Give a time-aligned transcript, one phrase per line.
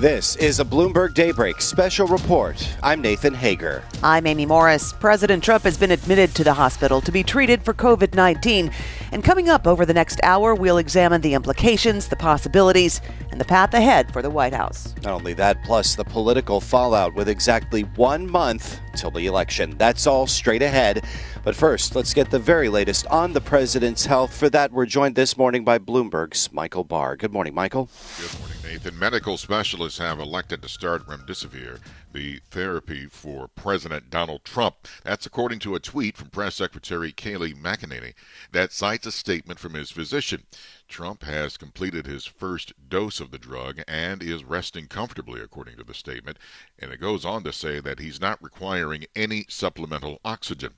[0.00, 2.66] This is a Bloomberg Daybreak special report.
[2.82, 3.84] I'm Nathan Hager.
[4.02, 4.94] I'm Amy Morris.
[4.94, 8.70] President Trump has been admitted to the hospital to be treated for COVID 19.
[9.12, 13.44] And coming up over the next hour, we'll examine the implications, the possibilities, and the
[13.44, 14.94] path ahead for the White House.
[15.02, 19.76] Not only that, plus the political fallout with exactly one month till the election.
[19.76, 21.04] That's all straight ahead.
[21.44, 24.34] But first, let's get the very latest on the president's health.
[24.34, 27.16] For that, we're joined this morning by Bloomberg's Michael Barr.
[27.16, 27.90] Good morning, Michael.
[28.18, 28.96] Good morning, Nathan.
[28.96, 31.80] Medical specialists have elected to start remdesivir,
[32.12, 34.86] the therapy for President Donald Trump.
[35.02, 38.14] That's according to a tweet from Press Secretary Kayleigh McEnany
[38.52, 40.44] that cites a statement from his physician.
[40.86, 45.84] Trump has completed his first dose of the drug and is resting comfortably, according to
[45.84, 46.38] the statement.
[46.78, 50.74] And it goes on to say that he's not requiring any supplemental oxygen.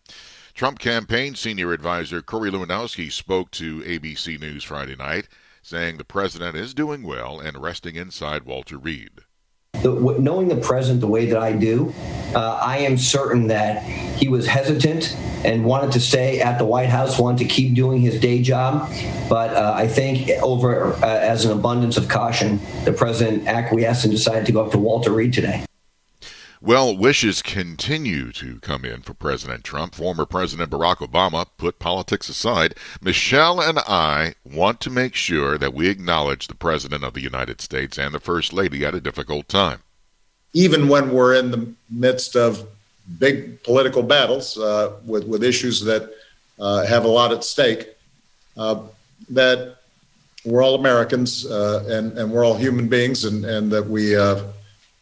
[0.54, 5.28] Trump campaign senior advisor Corey Lewandowski spoke to ABC News Friday night,
[5.62, 9.20] saying the president is doing well and resting inside Walter Reed.
[9.82, 11.92] The, knowing the president the way that I do,
[12.34, 16.88] uh, I am certain that he was hesitant and wanted to stay at the White
[16.88, 18.92] House, wanted to keep doing his day job.
[19.28, 24.12] But uh, I think, over uh, as an abundance of caution, the president acquiesced and
[24.12, 25.64] decided to go up to Walter Reed today.
[26.64, 29.96] Well, wishes continue to come in for President Trump.
[29.96, 32.76] Former President Barack Obama put politics aside.
[33.00, 37.60] Michelle and I want to make sure that we acknowledge the President of the United
[37.60, 39.80] States and the First Lady at a difficult time.
[40.52, 42.68] Even when we're in the midst of
[43.18, 46.14] big political battles uh, with, with issues that
[46.60, 47.88] uh, have a lot at stake,
[48.56, 48.80] uh,
[49.30, 49.78] that
[50.44, 54.44] we're all Americans uh, and, and we're all human beings and, and that we uh,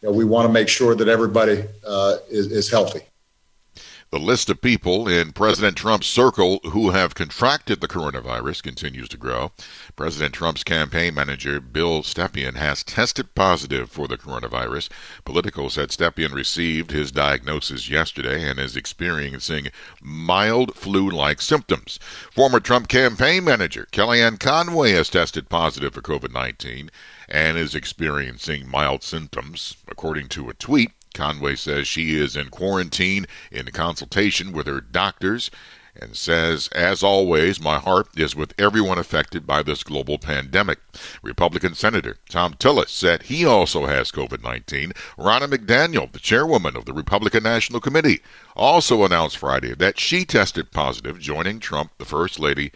[0.01, 3.01] you know, we want to make sure that everybody uh, is, is healthy.
[4.11, 9.15] The list of people in President Trump's circle who have contracted the coronavirus continues to
[9.15, 9.53] grow.
[9.95, 14.89] President Trump's campaign manager, Bill Stepien, has tested positive for the coronavirus.
[15.23, 19.69] Politico said Stepien received his diagnosis yesterday and is experiencing
[20.01, 21.97] mild flu like symptoms.
[22.33, 26.91] Former Trump campaign manager, Kellyanne Conway, has tested positive for COVID 19
[27.31, 30.91] and is experiencing mild symptoms, according to a tweet.
[31.13, 35.49] Conway says she is in quarantine in consultation with her doctors
[35.95, 40.79] and says, as always, my heart is with everyone affected by this global pandemic.
[41.21, 44.91] Republican Senator Thom Tillis said he also has COVID 19.
[45.17, 48.21] Ronna McDaniel, the chairwoman of the Republican National Committee,
[48.55, 52.71] also announced Friday that she tested positive, joining Trump, the First Lady,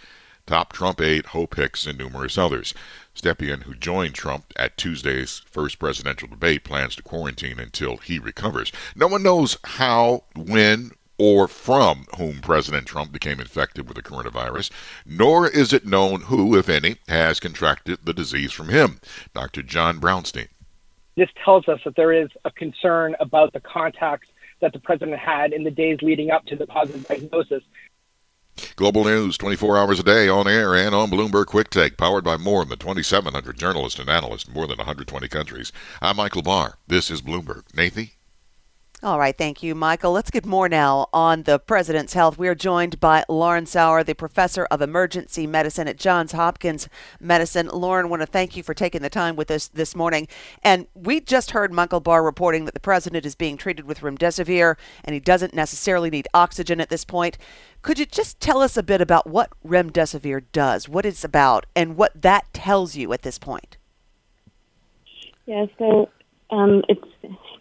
[0.45, 2.73] top Trump aide Hope Hicks, and numerous others.
[3.15, 8.71] Stepien, who joined Trump at Tuesday's first presidential debate, plans to quarantine until he recovers.
[8.95, 14.69] No one knows how, when, or from whom President Trump became infected with the coronavirus,
[15.05, 18.99] nor is it known who, if any, has contracted the disease from him.
[19.33, 19.63] Dr.
[19.63, 20.49] John Brownstein.
[21.15, 24.27] This tells us that there is a concern about the contacts
[24.59, 27.63] that the president had in the days leading up to the positive diagnosis.
[28.77, 32.37] Global news 24 hours a day on air and on Bloomberg Quick Take, powered by
[32.37, 35.73] more than 2,700 journalists and analysts in more than 120 countries.
[36.01, 36.77] I'm Michael Barr.
[36.87, 37.63] This is Bloomberg.
[37.75, 38.11] Nathan?
[39.03, 40.13] All right, thank you, Michael.
[40.13, 42.37] Let's get more now on the president's health.
[42.37, 46.87] We are joined by Lauren Sauer, the professor of emergency medicine at Johns Hopkins
[47.19, 47.67] Medicine.
[47.67, 50.29] Lauren, I want to thank you for taking the time with us this morning.
[50.63, 54.75] And we just heard Michael Barr reporting that the president is being treated with remdesivir
[55.03, 57.37] and he doesn't necessarily need oxygen at this point.
[57.81, 61.97] Could you just tell us a bit about what remdesivir does, what it's about, and
[61.97, 63.75] what that tells you at this point?
[65.45, 66.09] Yeah, so
[66.49, 67.03] um, it's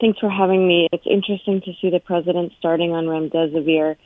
[0.04, 0.87] thanks for having me.
[0.92, 3.97] It's interesting to see the president starting on remdesivir.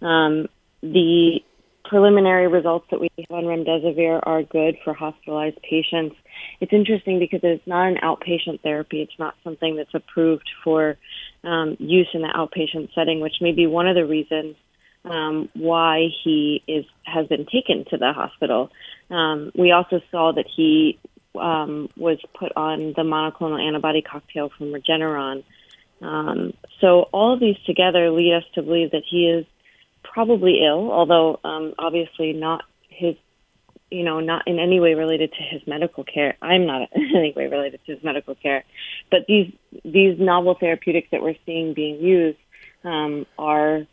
[0.00, 0.46] Um,
[0.82, 1.40] the
[1.84, 6.14] preliminary results that we have on remdesivir are good for hospitalized patients.
[6.60, 9.02] It's interesting because it's not an outpatient therapy.
[9.02, 10.96] It's not something that's approved for
[11.42, 14.54] um, use in the outpatient setting, which may be one of the reasons
[15.04, 18.70] um, why he is has been taken to the hospital.
[19.10, 21.00] Um, we also saw that he
[21.34, 25.44] um, was put on the monoclonal antibody cocktail from Regeneron.
[26.00, 29.46] Um, so all of these together lead us to believe that he is
[30.02, 33.16] probably ill, although um, obviously not his,
[33.90, 36.36] you know, not in any way related to his medical care.
[36.40, 38.64] I'm not in any way related to his medical care,
[39.10, 39.52] but these
[39.84, 42.38] these novel therapeutics that we're seeing being used
[42.84, 43.86] um, are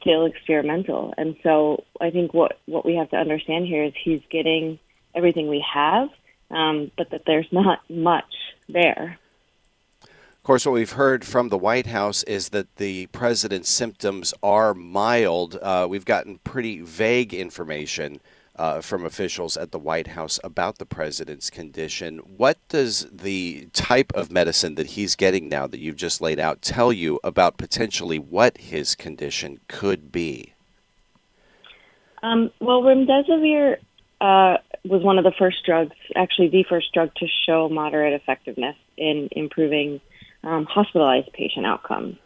[0.00, 4.22] still experimental, and so I think what what we have to understand here is he's
[4.30, 4.78] getting
[5.14, 6.08] everything we have
[6.50, 8.34] um, but that there's not much
[8.68, 9.18] there.
[10.02, 14.72] Of course, what we've heard from the White House is that the president's symptoms are
[14.72, 15.58] mild.
[15.60, 18.20] Uh, we've gotten pretty vague information
[18.58, 22.18] uh, from officials at the White House about the president's condition.
[22.18, 26.60] What does the type of medicine that he's getting now that you've just laid out
[26.60, 30.54] tell you about potentially what his condition could be?
[32.22, 33.76] Um, well, remdesivir
[34.20, 38.76] uh, was one of the first drugs, actually the first drug to show moderate effectiveness
[38.96, 40.00] in improving
[40.44, 42.16] um, hospitalized patient outcomes.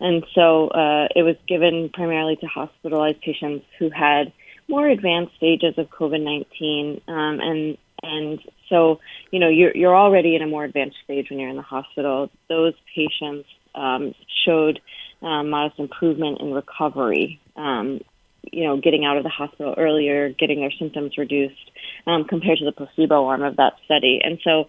[0.00, 4.32] And so uh, it was given primarily to hospitalized patients who had
[4.68, 7.00] more advanced stages of COVID 19.
[7.06, 9.00] Um, and, and so,
[9.30, 12.30] you know, you're, you're already in a more advanced stage when you're in the hospital.
[12.48, 14.14] Those patients um,
[14.44, 14.80] showed
[15.22, 18.00] um, modest improvement in recovery um,
[18.50, 21.70] you know, getting out of the hospital earlier, getting their symptoms reduced
[22.06, 24.20] um, compared to the placebo arm of that study.
[24.22, 24.64] And so,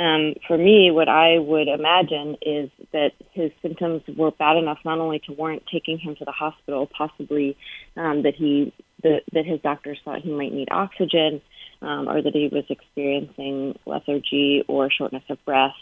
[0.00, 4.98] um, for me, what I would imagine is that his symptoms were bad enough not
[4.98, 7.56] only to warrant taking him to the hospital, possibly
[7.96, 8.72] um, that he
[9.02, 11.40] that, that his doctors thought he might need oxygen,
[11.82, 15.76] um, or that he was experiencing lethargy or shortness of breath.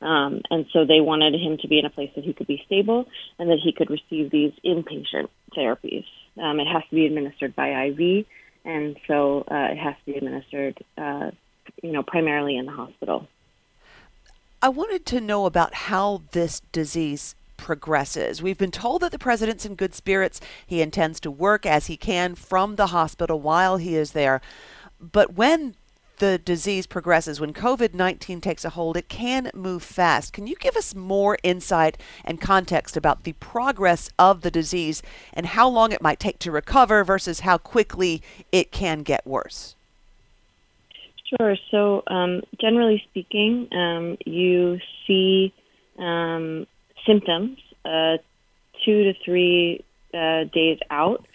[0.00, 2.62] Um, and so they wanted him to be in a place that he could be
[2.66, 3.06] stable
[3.38, 6.04] and that he could receive these inpatient therapies.
[6.40, 8.26] Um, it has to be administered by IV,
[8.64, 11.30] and so uh, it has to be administered, uh,
[11.82, 13.28] you know, primarily in the hospital.
[14.62, 18.42] I wanted to know about how this disease progresses.
[18.42, 20.40] We've been told that the president's in good spirits.
[20.66, 24.40] He intends to work as he can from the hospital while he is there.
[25.00, 25.74] But when
[26.22, 30.32] the disease progresses, when COVID 19 takes a hold, it can move fast.
[30.32, 35.02] Can you give us more insight and context about the progress of the disease
[35.34, 38.22] and how long it might take to recover versus how quickly
[38.52, 39.74] it can get worse?
[41.24, 41.56] Sure.
[41.72, 44.78] So, um, generally speaking, um, you
[45.08, 45.52] see
[45.98, 46.68] um,
[47.04, 48.18] symptoms uh,
[48.84, 49.84] two to three
[50.14, 51.26] uh, days out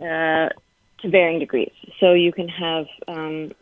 [0.00, 0.48] uh,
[1.02, 1.70] to varying degrees.
[2.00, 3.52] So, you can have um,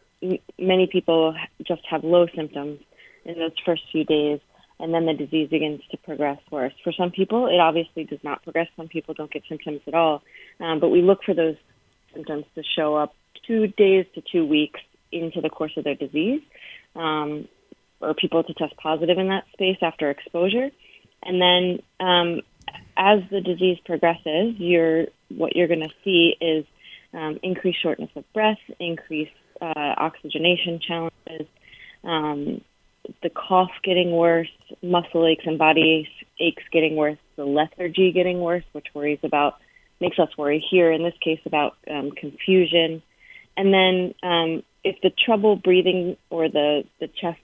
[0.58, 1.34] many people
[1.66, 2.80] just have low symptoms
[3.24, 4.40] in those first few days,
[4.78, 6.72] and then the disease begins to progress worse.
[6.82, 8.69] For some people, it obviously does not progress.
[8.76, 10.22] Some people don't get symptoms at all,
[10.60, 11.56] um, but we look for those
[12.14, 13.14] symptoms to show up
[13.46, 14.80] two days to two weeks
[15.10, 16.42] into the course of their disease,
[16.96, 17.48] um,
[18.00, 20.70] or people to test positive in that space after exposure,
[21.22, 22.40] and then um,
[22.96, 26.66] as the disease progresses, you're what you're going to see is
[27.14, 29.32] um, increased shortness of breath, increased
[29.62, 31.47] uh, oxygenation challenges,
[32.05, 32.61] um,
[33.23, 34.50] the cough getting worse,
[34.82, 36.09] muscle aches and body
[36.41, 39.55] aches getting worse, the lethargy getting worse, which worries about
[40.00, 43.03] makes us worry here in this case about um, confusion,
[43.56, 47.38] and then um, if the trouble breathing or the the chest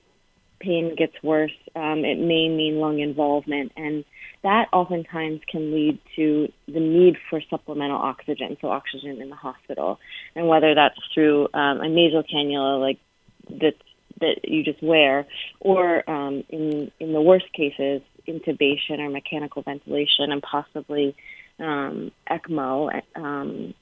[0.61, 4.05] pain gets worse, um, it may mean lung involvement, and
[4.43, 9.99] that oftentimes can lead to the need for supplemental oxygen, so oxygen in the hospital,
[10.35, 12.99] and whether that's through um, a nasal cannula like
[13.51, 13.75] that
[14.21, 15.27] that you just wear,
[15.61, 21.17] or um, in in the worst cases, intubation or mechanical ventilation, and possibly
[21.59, 23.01] um, ECMO.
[23.17, 23.75] Um,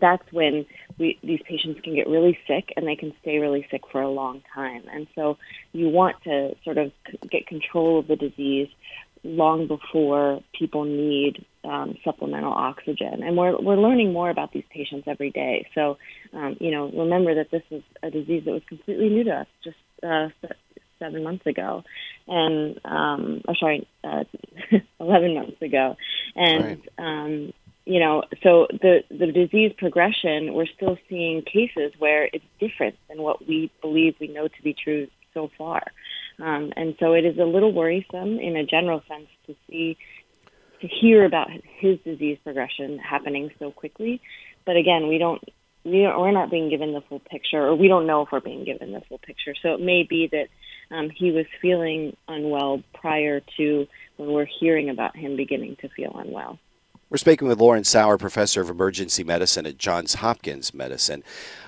[0.00, 0.66] that's when
[0.98, 4.10] we, these patients can get really sick and they can stay really sick for a
[4.10, 4.82] long time.
[4.92, 5.38] And so
[5.72, 6.92] you want to sort of
[7.30, 8.68] get control of the disease
[9.24, 13.22] long before people need um, supplemental oxygen.
[13.22, 15.66] And we're, we're learning more about these patients every day.
[15.74, 15.96] So,
[16.34, 19.46] um, you know, remember that this is a disease that was completely new to us
[19.64, 20.28] just uh,
[20.98, 21.82] seven months ago.
[22.28, 24.24] And, um, or sorry, uh,
[25.00, 25.96] 11 months ago.
[26.36, 26.88] And, right.
[26.98, 27.52] um,
[27.86, 33.20] you know, so the, the disease progression, we're still seeing cases where it's different than
[33.20, 35.82] what we believe we know to be true so far.
[36.40, 39.98] Um, and so it is a little worrisome in a general sense to see,
[40.80, 41.48] to hear about
[41.78, 44.22] his disease progression happening so quickly.
[44.64, 45.42] But again, we don't,
[45.84, 48.40] we don't, we're not being given the full picture, or we don't know if we're
[48.40, 49.54] being given the full picture.
[49.62, 50.48] So it may be that
[50.90, 53.86] um, he was feeling unwell prior to
[54.16, 56.58] when we're hearing about him beginning to feel unwell.
[57.14, 61.22] We're speaking with Lauren Sauer, professor of emergency medicine at Johns Hopkins Medicine.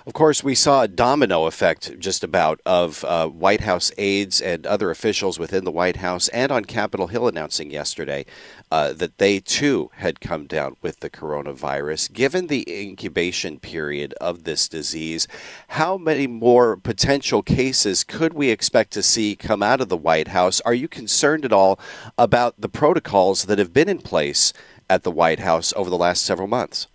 [0.05, 4.67] Of course, we saw a domino effect just about of uh, White House aides and
[4.67, 8.27] other officials within the White House and on Capitol Hill announcing yesterday
[8.73, 12.13] uh, that they too had come down with the coronavirus.
[12.13, 15.29] Given the incubation period of this disease,
[15.69, 20.29] how many more potential cases could we expect to see come out of the White
[20.29, 20.61] House?
[20.63, 21.79] Are you concerned at all
[22.19, 24.53] about the protocols that have been in place?
[24.89, 26.87] At the White House over the last several months?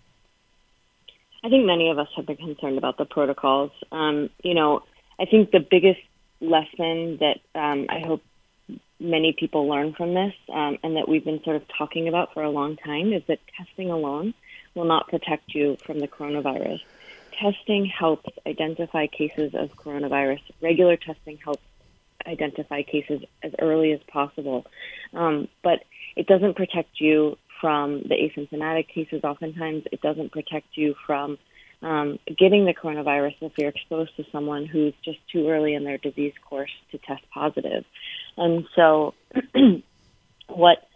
[1.44, 3.72] I think many of us have been concerned about the protocols.
[3.90, 4.82] Um, you know,
[5.18, 6.00] I think the biggest
[6.40, 8.22] lesson that um, I hope
[9.00, 12.42] many people learn from this um, and that we've been sort of talking about for
[12.42, 14.34] a long time is that testing alone
[14.74, 16.80] will not protect you from the coronavirus.
[17.38, 20.40] testing helps identify cases of coronavirus.
[20.60, 21.62] Regular testing helps
[22.26, 24.64] identify cases as early as possible,
[25.12, 25.84] um, but
[26.14, 29.22] it doesn't protect you from the asymptomatic cases.
[29.24, 31.38] Oftentimes, it doesn't protect you from
[31.82, 35.98] um, getting the coronavirus if you're exposed to someone who's just too early in their
[35.98, 37.84] disease course to test positive.
[38.36, 39.14] And so,
[40.48, 40.88] what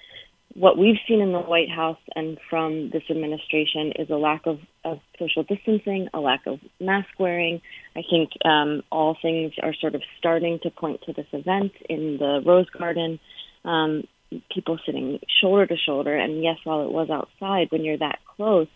[0.57, 4.59] what we've seen in the White House and from this administration is a lack of,
[4.85, 7.61] of social distancing, a lack of mask wearing.
[7.95, 12.17] I think um, all things are sort of starting to point to this event in
[12.17, 13.21] the Rose Garden.
[13.67, 14.05] Um,
[14.53, 18.69] people sitting shoulder to shoulder, and yes, while it was outside, when you're that close,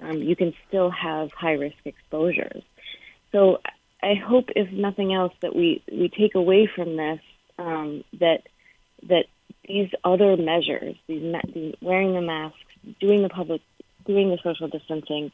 [0.00, 2.62] um, you can still have high risk exposures.
[3.32, 3.60] So
[4.02, 7.20] I hope, if nothing else, that we, we take away from this
[7.58, 8.42] um, that
[9.08, 9.26] that
[9.66, 12.58] these other measures, these, these wearing the masks,
[13.00, 13.60] doing the public,
[14.06, 15.30] doing the social distancing,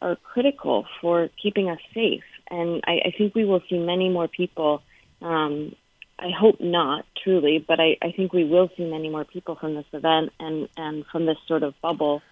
[0.00, 2.24] are critical for keeping us safe.
[2.50, 4.82] And I, I think we will see many more people.
[5.20, 5.74] Um,
[6.22, 9.74] I hope not, truly, but I, I think we will see many more people from
[9.74, 12.22] this event and, and from this sort of bubble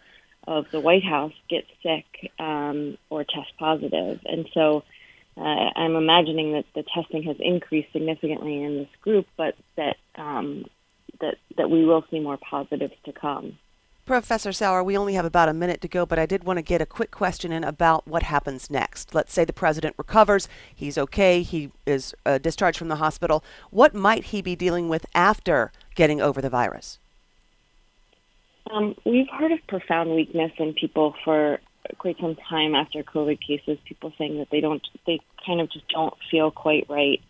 [0.47, 4.21] of the White House get sick um, or test positive.
[4.25, 4.85] And so
[5.37, 5.41] uh,
[5.75, 10.67] I'm imagining that the testing has increased significantly in this group, but that um,
[11.21, 13.59] that that we will see more positives to come.
[14.11, 16.63] Professor Sauer, we only have about a minute to go, but I did want to
[16.63, 19.15] get a quick question in about what happens next.
[19.15, 23.45] Let's say the president recovers, he's okay, he is uh, discharged from the hospital.
[23.71, 26.99] What might he be dealing with after getting over the virus?
[28.69, 31.61] Um, we've heard of profound weakness in people for
[31.99, 33.79] quite some time after COVID cases.
[33.85, 37.23] People saying that they don't, they kind of just don't feel quite right.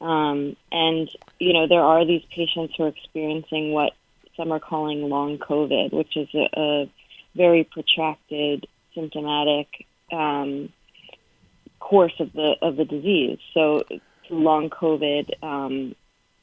[0.00, 3.92] Um, and, you know, there are these patients who are experiencing what
[4.38, 6.90] some are calling long COVID, which is a, a
[7.36, 10.72] very protracted symptomatic um,
[11.78, 13.38] course of the of the disease.
[13.52, 13.82] So
[14.30, 15.94] long COVID um,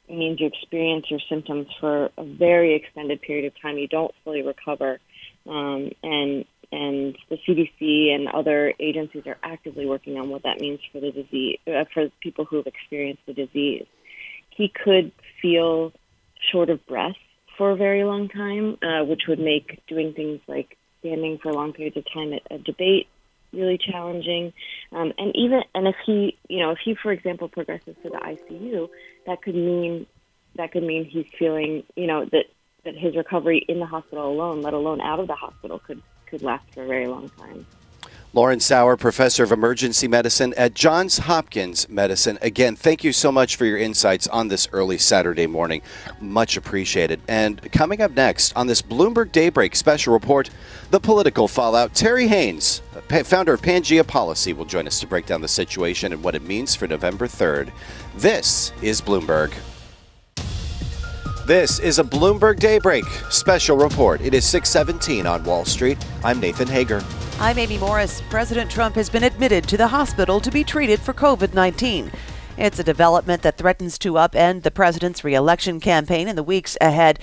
[0.08, 3.78] means you experience your symptoms for a very extended period of time.
[3.78, 5.00] You don't fully recover,
[5.48, 10.80] um, and and the CDC and other agencies are actively working on what that means
[10.92, 13.86] for the disease uh, for people who have experienced the disease.
[14.50, 15.92] He could feel
[16.50, 17.16] short of breath
[17.56, 21.72] for a very long time, uh, which would make doing things like standing for long
[21.72, 23.08] periods of time at a debate
[23.52, 24.52] really challenging.
[24.92, 28.16] Um, and even and if he, you know, if he, for example, progresses to the
[28.18, 28.88] ICU,
[29.26, 30.06] that could mean
[30.56, 32.46] that could mean he's feeling, you know, that
[32.84, 36.42] that his recovery in the hospital alone, let alone out of the hospital, could could
[36.42, 37.66] last for a very long time.
[38.36, 42.36] Lauren Sauer, professor of emergency medicine at Johns Hopkins Medicine.
[42.42, 45.80] Again, thank you so much for your insights on this early Saturday morning.
[46.20, 47.18] Much appreciated.
[47.28, 50.50] And coming up next on this Bloomberg Daybreak special report,
[50.90, 51.94] the political fallout.
[51.94, 52.82] Terry Haines,
[53.24, 56.42] founder of Pangaea Policy, will join us to break down the situation and what it
[56.42, 57.72] means for November 3rd.
[58.16, 59.54] This is Bloomberg.
[61.46, 64.20] This is a Bloomberg Daybreak special report.
[64.20, 65.96] It is 617 on Wall Street.
[66.24, 67.04] I'm Nathan Hager.
[67.38, 68.20] I'm Amy Morris.
[68.28, 72.10] President Trump has been admitted to the hospital to be treated for COVID 19.
[72.58, 77.20] It's a development that threatens to upend the president's reelection campaign in the weeks ahead.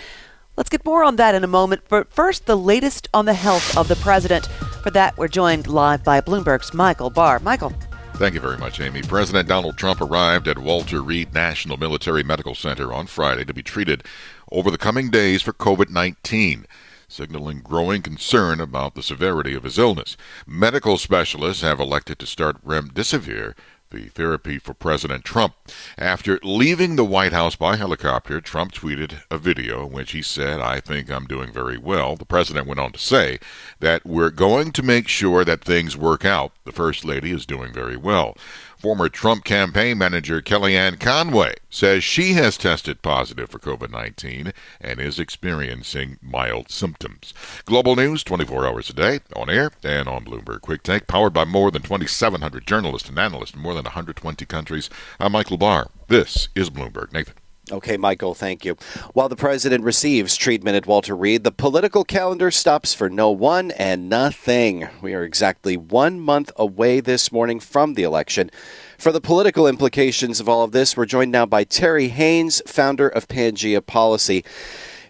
[0.56, 3.78] Let's get more on that in a moment, but first, the latest on the health
[3.78, 4.46] of the president.
[4.84, 7.40] For that, we're joined live by Bloomberg's Michael Barr.
[7.40, 7.74] Michael.
[8.16, 9.02] Thank you very much, Amy.
[9.02, 13.64] President Donald Trump arrived at Walter Reed National Military Medical Center on Friday to be
[13.64, 14.04] treated
[14.52, 16.66] over the coming days for COVID 19
[17.08, 20.18] signaling growing concern about the severity of his illness.
[20.48, 23.54] Medical specialists have elected to start remdesivir
[23.94, 25.54] the therapy for President Trump.
[25.98, 30.60] After leaving the White House by helicopter, Trump tweeted a video in which he said,
[30.60, 32.16] I think I'm doing very well.
[32.16, 33.40] The president went on to say
[33.80, 36.52] that we're going to make sure that things work out.
[36.66, 38.36] The First Lady is doing very well.
[38.84, 45.00] Former Trump campaign manager Kellyanne Conway says she has tested positive for COVID 19 and
[45.00, 47.34] is experiencing mild symptoms.
[47.64, 51.46] Global news 24 hours a day, on air and on Bloomberg Quick Take, powered by
[51.46, 54.90] more than 2,700 journalists and analysts in more than 120 countries.
[55.18, 55.88] I'm Michael Barr.
[56.10, 57.14] This is Bloomberg.
[57.14, 57.36] Nathan.
[57.72, 58.76] Okay, Michael, thank you.
[59.14, 63.72] While the president receives treatment at Walter Reed, the political calendar stops for no one
[63.72, 64.90] and nothing.
[65.02, 68.52] We are exactly one month away this morning from the election.
[68.98, 73.08] For the political implications of all of this, we're joined now by Terry Haines, founder
[73.08, 74.44] of Pangaea Policy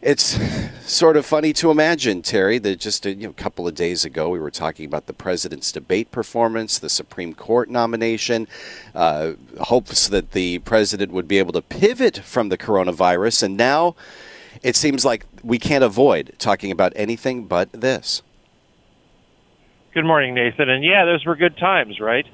[0.04, 0.38] it's
[0.86, 4.30] sort of funny to imagine, Terry, that just a you know, couple of days ago
[4.30, 8.48] we were talking about the president's debate performance, the Supreme Court nomination,
[8.94, 13.96] uh, hopes that the president would be able to pivot from the coronavirus, and now
[14.62, 18.22] it seems like we can't avoid talking about anything but this.
[19.94, 20.70] Good morning, Nathan.
[20.70, 22.26] And yeah, those were good times, right?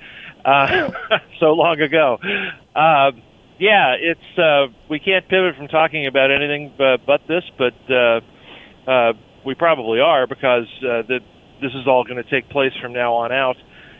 [0.44, 0.92] Uh,
[1.40, 2.18] so long ago.
[2.76, 3.12] Uh,
[3.60, 8.22] yeah, it's uh, we can't pivot from talking about anything but, but this, but uh,
[8.89, 9.13] uh,
[9.46, 11.20] we probably are because uh, the,
[11.62, 13.58] this is all going to take place from now on out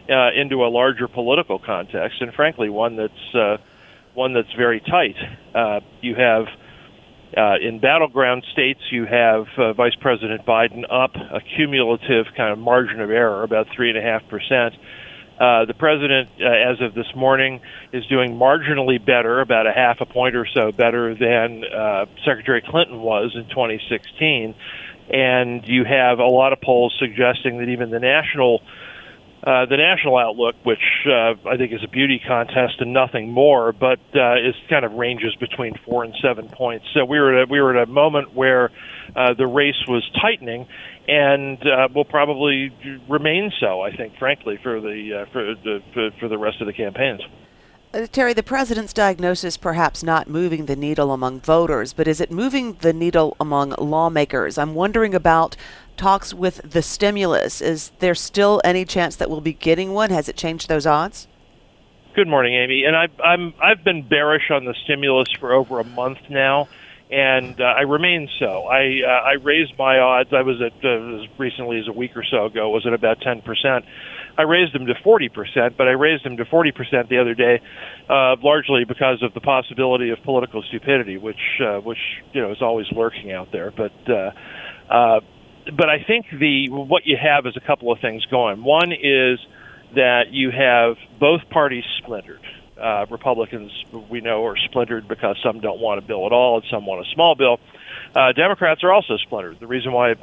[0.10, 3.58] uh, into a larger political context, and frankly, one that's uh,
[4.14, 5.16] one that's very tight.
[5.54, 6.46] Uh, you have
[7.38, 12.58] uh, in battleground states, you have uh, Vice President Biden up a cumulative kind of
[12.58, 14.74] margin of error, about three and a half percent.
[15.40, 17.62] Uh, the president, uh, as of this morning,
[17.94, 22.62] is doing marginally better, about a half a point or so better than uh, Secretary
[22.62, 24.54] Clinton was in 2016.
[25.10, 28.62] And you have a lot of polls suggesting that even the national
[29.44, 33.72] uh, the national outlook, which uh, I think is a beauty contest and nothing more,
[33.72, 36.86] but uh, is kind of ranges between four and seven points.
[36.94, 38.70] So we were at a, we were at a moment where
[39.16, 40.68] uh, the race was tightening,
[41.08, 42.72] and uh, will probably
[43.08, 43.82] remain so.
[43.82, 47.22] I think, frankly, for the uh, for the for, for the rest of the campaigns.
[47.92, 52.30] Uh, Terry, the president's diagnosis perhaps not moving the needle among voters, but is it
[52.30, 54.60] moving the needle among lawmakers?
[54.60, 55.58] I'm wondering about
[55.98, 57.62] talks with the stimulus.
[57.62, 60.12] Is there still any chance that we'll be getting one?
[60.12, 61.28] Has it changed those odds?
[62.14, 62.84] Good morning, Amy.
[62.86, 66.68] And I've, I'm I've been bearish on the stimulus for over a month now,
[67.10, 68.66] and uh, I remain so.
[68.66, 70.30] I uh, I raised my odds.
[70.32, 73.22] I was at uh, as recently as a week or so ago was at about
[73.22, 73.86] ten percent.
[74.40, 77.60] I raised them to 40%, but I raised them to 40% the other day,
[78.08, 81.98] uh, largely because of the possibility of political stupidity, which uh, which
[82.32, 83.70] you know is always lurking out there.
[83.70, 84.32] But uh,
[84.90, 85.20] uh,
[85.76, 88.64] but I think the what you have is a couple of things going.
[88.64, 89.40] One is
[89.96, 92.40] that you have both parties splintered.
[92.82, 93.74] Uh, Republicans,
[94.10, 97.06] we know, are splintered because some don't want a bill at all and some want
[97.06, 97.60] a small bill.
[98.16, 99.60] Uh, Democrats are also splintered.
[99.60, 100.14] The reason why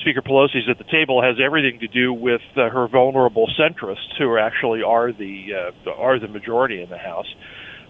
[0.00, 4.16] Speaker Pelosi is at the table has everything to do with uh, her vulnerable centrists,
[4.18, 7.32] who actually are the uh, are the majority in the House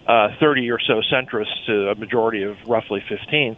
[0.07, 3.57] uh, 30 or so centrists to a majority of roughly 15,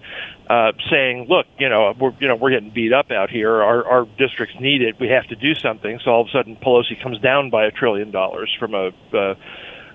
[0.48, 3.50] uh, saying, "Look, you know, we're you know we're getting beat up out here.
[3.62, 5.00] Our our districts need it.
[5.00, 7.70] We have to do something." So all of a sudden, Pelosi comes down by a
[7.70, 9.34] trillion dollars from a uh,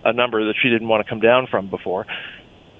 [0.05, 2.07] a number that she didn't want to come down from before.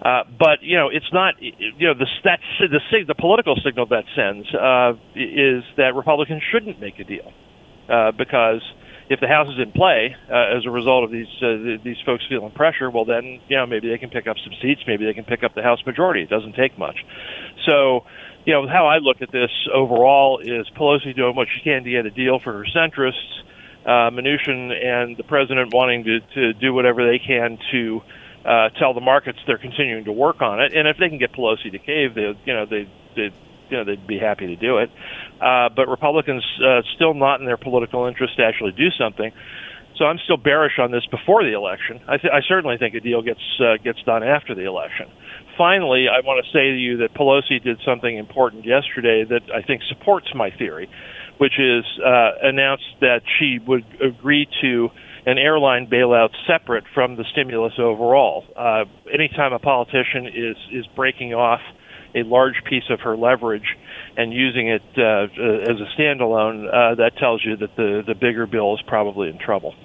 [0.10, 1.36] Uh, but you know, it's not.
[1.39, 6.80] You know, the that the the political signal that sends uh, is that Republicans shouldn't
[6.80, 7.32] make a deal
[7.89, 8.62] uh, because
[9.10, 12.24] if the House is in play uh, as a result of these uh, these folks
[12.28, 15.13] feeling pressure, well then you know maybe they can pick up some seats, maybe they
[15.13, 16.24] can pick up the House majority.
[16.24, 16.98] It doesn't take much.
[17.67, 18.06] So,
[18.45, 21.89] you know, how I look at this overall is Pelosi doing what she can to
[21.89, 23.43] get a deal for her centrists,
[23.86, 28.02] uh, Mnuchin and the president wanting to, to do whatever they can to
[28.45, 31.34] uh, tell the markets they're continuing to work on it, and if they can get
[31.34, 33.30] Pelosi to cave, they you know they they
[33.69, 34.89] you know they'd be happy to do it.
[35.41, 39.32] Uh, but Republicans uh, still not in their political interest to actually do something.
[39.97, 41.99] So I'm still bearish on this before the election.
[42.08, 45.08] I, th- I certainly think a deal gets uh, gets done after the election.
[45.58, 49.62] Finally, I want to say to you that Pelosi did something important yesterday that I
[49.62, 50.89] think supports my theory,
[51.38, 54.89] which is uh, announced that she would agree to
[55.30, 58.46] an airline bailout separate from the stimulus overall.
[58.56, 61.62] Uh, anytime a politician is is breaking off
[62.15, 63.78] a large piece of her leverage
[64.18, 68.15] and using it uh, uh, as a standalone, uh, that tells you that the, the
[68.15, 69.76] bigger bill is probably in trouble.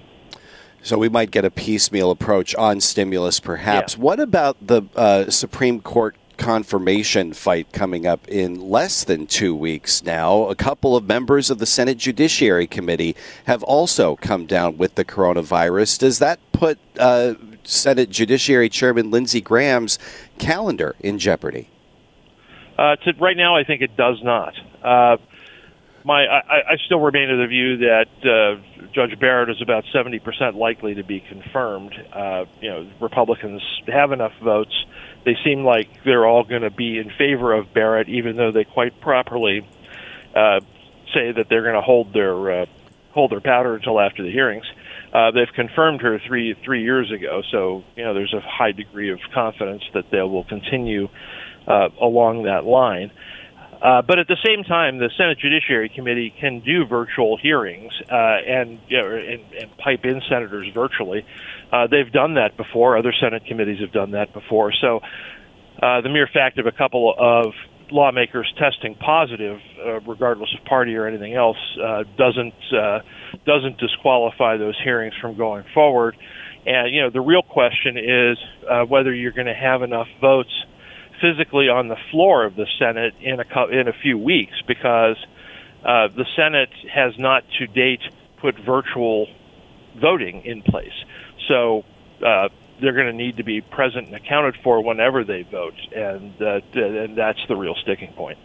[0.82, 3.96] So we might get a piecemeal approach on stimulus, perhaps.
[3.96, 4.02] Yeah.
[4.02, 10.02] What about the uh, Supreme Court confirmation fight coming up in less than two weeks
[10.02, 10.48] now.
[10.48, 15.04] A couple of members of the Senate Judiciary Committee have also come down with the
[15.04, 15.98] coronavirus.
[15.98, 19.98] Does that put uh, Senate Judiciary Chairman Lindsey Graham's
[20.38, 21.68] calendar in jeopardy?
[22.76, 24.54] Uh, to, right now, I think it does not.
[24.82, 25.16] Uh,
[26.04, 30.54] my, I, I still remain of the view that uh, Judge Barrett is about 70%
[30.54, 31.94] likely to be confirmed.
[32.12, 34.74] Uh, you know, Republicans have enough votes.
[35.24, 38.64] They seem like they're all going to be in favor of Barrett, even though they
[38.64, 39.66] quite properly
[40.34, 40.60] uh,
[41.14, 42.66] say that they're going to hold their uh,
[43.12, 44.66] hold their powder until after the hearings.
[45.12, 49.10] Uh, they've confirmed her three three years ago, so you know there's a high degree
[49.10, 51.08] of confidence that they will continue
[51.66, 53.10] uh, along that line.
[53.10, 53.43] Uh,
[54.06, 58.80] but at the same time, the Senate Judiciary Committee can do virtual hearings uh, and,
[58.88, 61.26] you know, and, and pipe in senators virtually.
[61.70, 62.96] Uh, they've done that before.
[62.96, 64.72] Other Senate committees have done that before.
[64.80, 65.00] So
[65.82, 67.52] uh, the mere fact of a couple of
[67.90, 73.00] lawmakers testing positive, uh, regardless of party or anything else, uh, doesn't uh,
[73.44, 76.16] doesn't disqualify those hearings from going forward.
[76.66, 80.52] And you know, the real question is uh, whether you're going to have enough votes
[81.24, 85.16] physically on the floor of the Senate in a in a few weeks because
[85.82, 88.02] uh, the Senate has not to date
[88.36, 89.26] put virtual
[89.98, 90.92] voting in place.
[91.48, 91.84] So
[92.22, 96.34] uh, they're going to need to be present and accounted for whenever they vote, and
[96.42, 98.38] uh, and that's the real sticking point.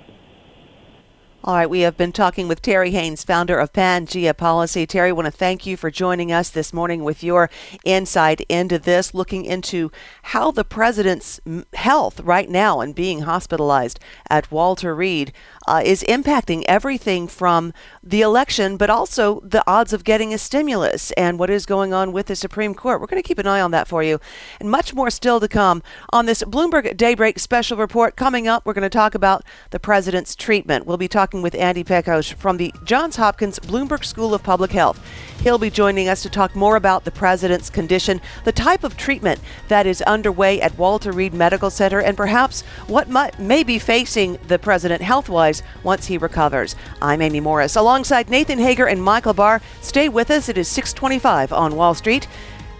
[1.41, 4.85] All right, we have been talking with Terry Haines, founder of Pangaea Policy.
[4.85, 7.49] Terry, I want to thank you for joining us this morning with your
[7.85, 9.89] insight into this, looking into
[10.23, 11.39] how the president's
[11.75, 15.31] health right now and being hospitalized at Walter Reed
[15.69, 17.71] uh, is impacting everything from
[18.03, 22.11] the election, but also the odds of getting a stimulus and what is going on
[22.11, 22.99] with the Supreme Court.
[22.99, 24.19] We're going to keep an eye on that for you,
[24.59, 28.15] and much more still to come on this Bloomberg Daybreak special report.
[28.15, 30.87] Coming up, we're going to talk about the president's treatment.
[30.87, 34.99] We'll be talking with Andy Pekosz from the Johns Hopkins Bloomberg School of Public Health.
[35.41, 39.39] He'll be joining us to talk more about the president's condition, the type of treatment
[39.67, 44.39] that is underway at Walter Reed Medical Center, and perhaps what might, may be facing
[44.47, 46.75] the president health wise once he recovers.
[47.01, 49.61] I'm Amy Morris alongside Nathan Hager and Michael Barr.
[49.81, 50.49] Stay with us.
[50.49, 52.27] It is 625 on Wall Street.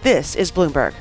[0.02, 0.94] This is Bloomberg.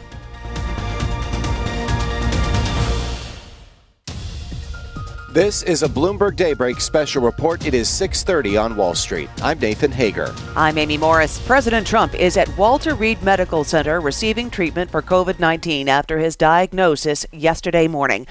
[5.31, 7.63] This is a Bloomberg Daybreak special report.
[7.63, 9.29] It is 6:30 on Wall Street.
[9.43, 10.33] I'm Nathan Hager.
[10.55, 11.37] I'm Amy Morris.
[11.45, 17.27] President Trump is at Walter Reed Medical Center receiving treatment for COVID-19 after his diagnosis
[17.31, 18.25] yesterday morning.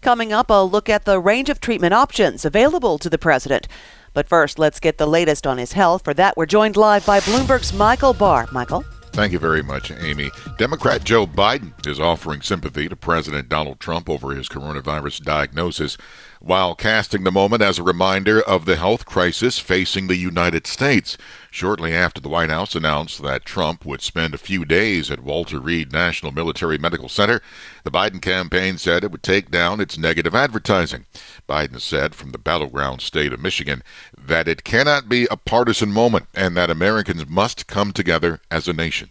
[0.00, 3.66] Coming up, a look at the range of treatment options available to the president.
[4.12, 6.04] But first, let's get the latest on his health.
[6.04, 8.46] For that, we're joined live by Bloomberg's Michael Barr.
[8.52, 10.32] Michael Thank you very much, Amy.
[10.58, 15.96] Democrat Joe Biden is offering sympathy to President Donald Trump over his coronavirus diagnosis
[16.44, 21.16] while casting the moment as a reminder of the health crisis facing the United States.
[21.50, 25.58] Shortly after the White House announced that Trump would spend a few days at Walter
[25.58, 27.40] Reed National Military Medical Center,
[27.82, 31.06] the Biden campaign said it would take down its negative advertising.
[31.48, 33.82] Biden said from the battleground state of Michigan
[34.14, 38.74] that it cannot be a partisan moment and that Americans must come together as a
[38.74, 39.08] nation.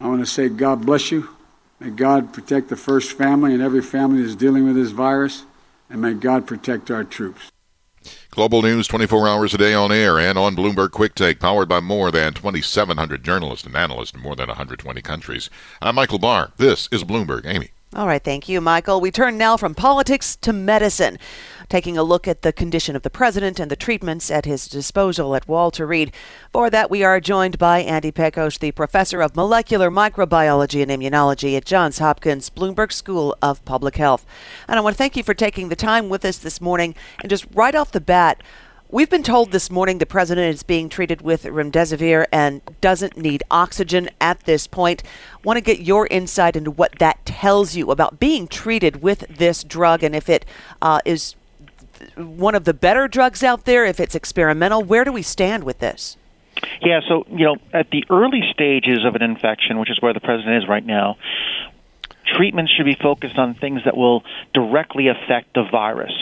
[0.00, 1.28] I want to say God bless you.
[1.78, 5.44] May God protect the first family and every family that's dealing with this virus
[5.90, 7.50] and may God protect our troops.
[8.30, 11.80] Global News 24 hours a day on air and on Bloomberg Quick Take, powered by
[11.80, 15.50] more than 2,700 journalists and analysts in more than 120 countries.
[15.82, 16.52] I'm Michael Barr.
[16.56, 17.44] This is Bloomberg.
[17.46, 17.70] Amy.
[17.94, 19.00] All right, thank you, Michael.
[19.00, 21.18] We turn now from politics to medicine
[21.68, 25.34] taking a look at the condition of the president and the treatments at his disposal
[25.34, 26.12] at Walter Reed.
[26.52, 31.56] For that, we are joined by Andy Pekosz, the professor of molecular microbiology and immunology
[31.56, 34.24] at Johns Hopkins Bloomberg School of Public Health.
[34.66, 36.94] And I want to thank you for taking the time with us this morning.
[37.20, 38.42] And just right off the bat,
[38.90, 43.42] We've been told this morning the president is being treated with remdesivir and doesn't need
[43.50, 45.02] oxygen at this point.
[45.44, 49.62] Want to get your insight into what that tells you about being treated with this
[49.62, 50.46] drug and if it
[50.80, 51.36] uh, is
[52.16, 53.84] one of the better drugs out there?
[53.84, 56.16] If it's experimental, where do we stand with this?
[56.82, 60.20] Yeah, so, you know, at the early stages of an infection, which is where the
[60.20, 61.16] president is right now,
[62.36, 64.22] treatments should be focused on things that will
[64.54, 66.12] directly affect the virus.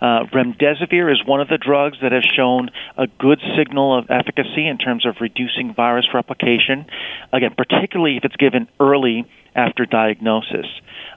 [0.00, 4.66] Uh, remdesivir is one of the drugs that has shown a good signal of efficacy
[4.66, 6.86] in terms of reducing virus replication,
[7.32, 10.66] again, particularly if it's given early after diagnosis.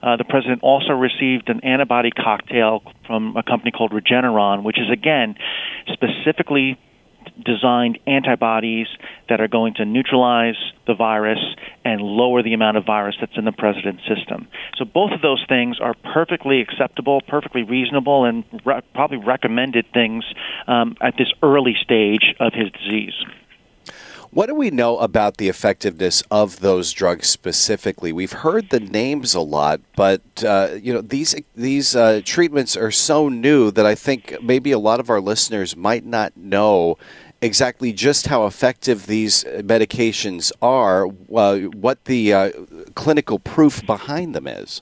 [0.02, 4.90] Uh, the president also received an antibody cocktail from a company called Regeneron, which is,
[4.92, 5.36] again,
[5.94, 6.78] specifically
[7.44, 8.88] designed antibodies
[9.30, 10.56] that are going to neutralize
[10.88, 11.40] the virus
[11.86, 14.48] and lower the amount of virus that's in the president's system.
[14.78, 20.24] So both of those things are perfectly acceptable, perfectly reasonable, and re- probably recommended things
[20.68, 23.14] um, at this early stage of his disease.
[24.34, 28.12] What do we know about the effectiveness of those drugs specifically?
[28.12, 32.90] We've heard the names a lot, but uh, you know these these uh, treatments are
[32.90, 36.98] so new that I think maybe a lot of our listeners might not know
[37.44, 42.52] exactly just how effective these medications are, uh, what the uh,
[42.96, 44.82] clinical proof behind them is.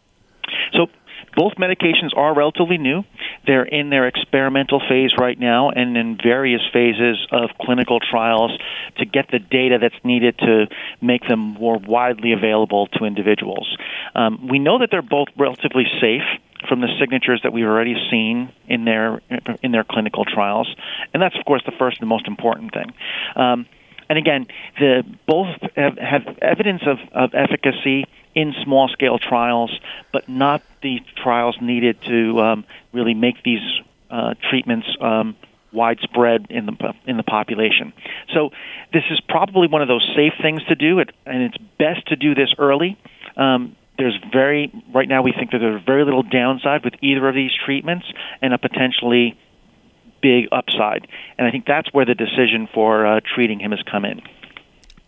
[1.36, 3.04] Both medications are relatively new.
[3.48, 8.52] They're in their experimental phase right now and in various phases of clinical trials
[8.98, 10.68] to get the data that's needed to
[11.02, 13.76] make them more widely available to individuals.
[14.16, 16.24] Um, we know that they're both relatively safe
[16.68, 19.22] from the signatures that we've already seen in their
[19.64, 20.68] in their clinical trials,
[21.14, 22.94] and that's of course the first and most important thing.
[23.36, 23.66] Um,
[24.10, 28.04] and again, the both have, have evidence of, of efficacy
[28.36, 29.72] in small scale trials,
[30.12, 33.62] but not the trials needed to um, really make these
[34.10, 35.36] uh, treatments um,
[35.74, 37.94] widespread in the in the population.
[38.34, 38.52] So
[38.94, 42.36] this is probably one of those safe things to do, and it's best to do
[42.36, 42.98] this early.
[43.38, 47.36] Um, there's very right now we think that there's very little downside with either of
[47.36, 48.06] these treatments,
[48.42, 49.38] and a potentially
[50.22, 51.08] big upside.
[51.38, 54.22] And I think that's where the decision for uh, treating him has come in.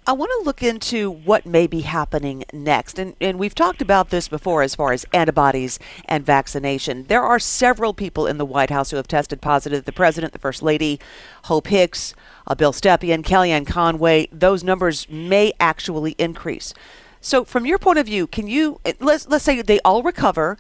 [0.06, 3.00] I want to look into what may be happening next.
[3.00, 7.06] And, and we've talked about this before as far as antibodies and vaccination.
[7.06, 10.40] There are several people in the White House who have tested positive the president, the
[10.40, 11.00] first lady,
[11.46, 12.14] Hope Hicks,
[12.46, 14.28] uh, Bill Stepien, Kellyanne Conway.
[14.30, 16.74] Those numbers may actually increase.
[17.22, 20.58] So, from your point of view, can you let's let's say they all recover?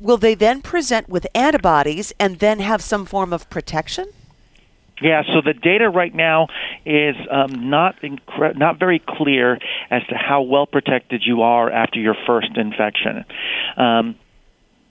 [0.00, 4.08] Will they then present with antibodies and then have some form of protection?
[5.00, 6.48] Yeah, so the data right now
[6.84, 9.58] is um, not incre- not very clear
[9.90, 13.24] as to how well protected you are after your first infection.
[13.76, 14.16] Um,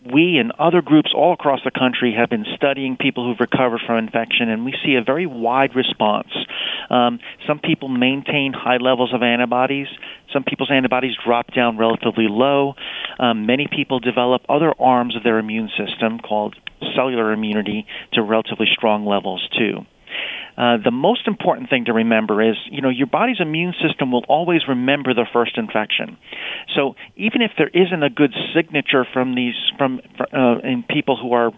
[0.05, 3.97] we and other groups all across the country have been studying people who've recovered from
[3.97, 6.29] infection, and we see a very wide response.
[6.89, 9.87] Um, some people maintain high levels of antibodies.
[10.31, 12.75] Some people's antibodies drop down relatively low.
[13.19, 16.55] Um, many people develop other arms of their immune system called
[16.95, 19.85] cellular immunity to relatively strong levels too.
[20.57, 24.25] Uh, the most important thing to remember is, you know, your body's immune system will
[24.27, 26.17] always remember the first infection.
[26.75, 30.01] So even if there isn't a good signature from these from
[30.33, 31.51] uh, in people who are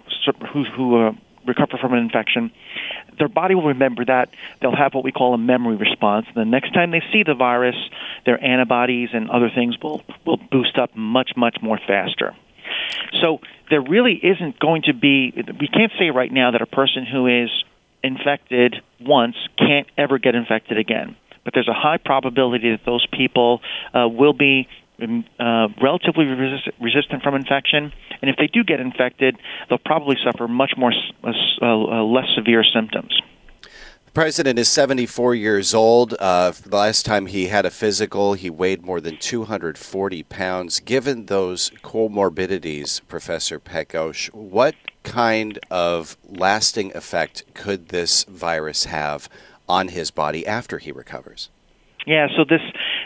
[0.53, 1.11] who who uh,
[1.47, 2.51] recover from an infection,
[3.17, 4.29] their body will remember that.
[4.61, 6.27] They'll have what we call a memory response.
[6.35, 7.75] The next time they see the virus,
[8.25, 12.35] their antibodies and other things will will boost up much much more faster.
[13.19, 15.33] So there really isn't going to be.
[15.59, 17.49] We can't say right now that a person who is
[18.03, 21.15] infected once can't ever get infected again.
[21.43, 23.61] But there's a high probability that those people
[23.93, 24.67] uh, will be
[25.01, 29.37] um, uh, relatively resist- resistant from infection, and if they do get infected,
[29.67, 33.19] they'll probably suffer much more uh, uh, less severe symptoms.
[34.11, 36.15] The president is 74 years old.
[36.19, 40.81] Uh, the last time he had a physical, he weighed more than 240 pounds.
[40.81, 49.29] Given those comorbidities, Professor Pekosz, what kind of lasting effect could this virus have
[49.69, 51.49] on his body after he recovers?
[52.05, 52.61] Yeah, so this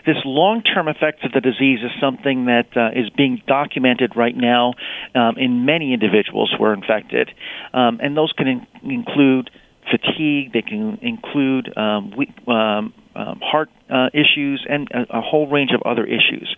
[0.08, 4.36] this long term effects of the disease is something that uh, is being documented right
[4.36, 4.74] now
[5.14, 7.30] um, in many individuals who are infected,
[7.76, 9.52] um, and those can in- include
[9.90, 10.54] fatigue.
[10.54, 15.72] They can include um, we- um, um, heart uh, issues and a, a whole range
[15.74, 16.54] of other issues.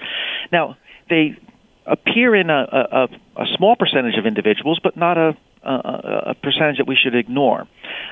[0.52, 0.78] Now,
[1.10, 1.38] they
[1.86, 3.08] appear in a, a,
[3.42, 5.70] a small percentage of individuals, but not a, a,
[6.32, 7.68] a percentage that we should ignore.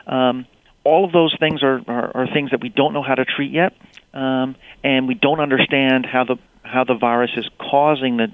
[0.07, 0.45] Um,
[0.83, 3.51] all of those things are, are, are, things that we don't know how to treat
[3.51, 3.73] yet,
[4.13, 8.27] um, and we don't understand how the how the virus is causing the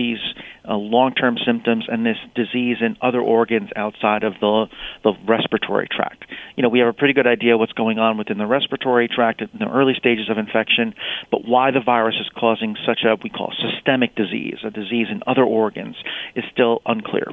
[0.00, 0.18] these
[0.66, 4.66] uh, long-term symptoms and this disease in other organs outside of the
[5.04, 6.24] the respiratory tract.
[6.56, 9.42] You know, we have a pretty good idea what's going on within the respiratory tract
[9.42, 10.94] in the early stages of infection,
[11.30, 15.22] but why the virus is causing such a we call systemic disease, a disease in
[15.26, 15.96] other organs,
[16.34, 17.26] is still unclear.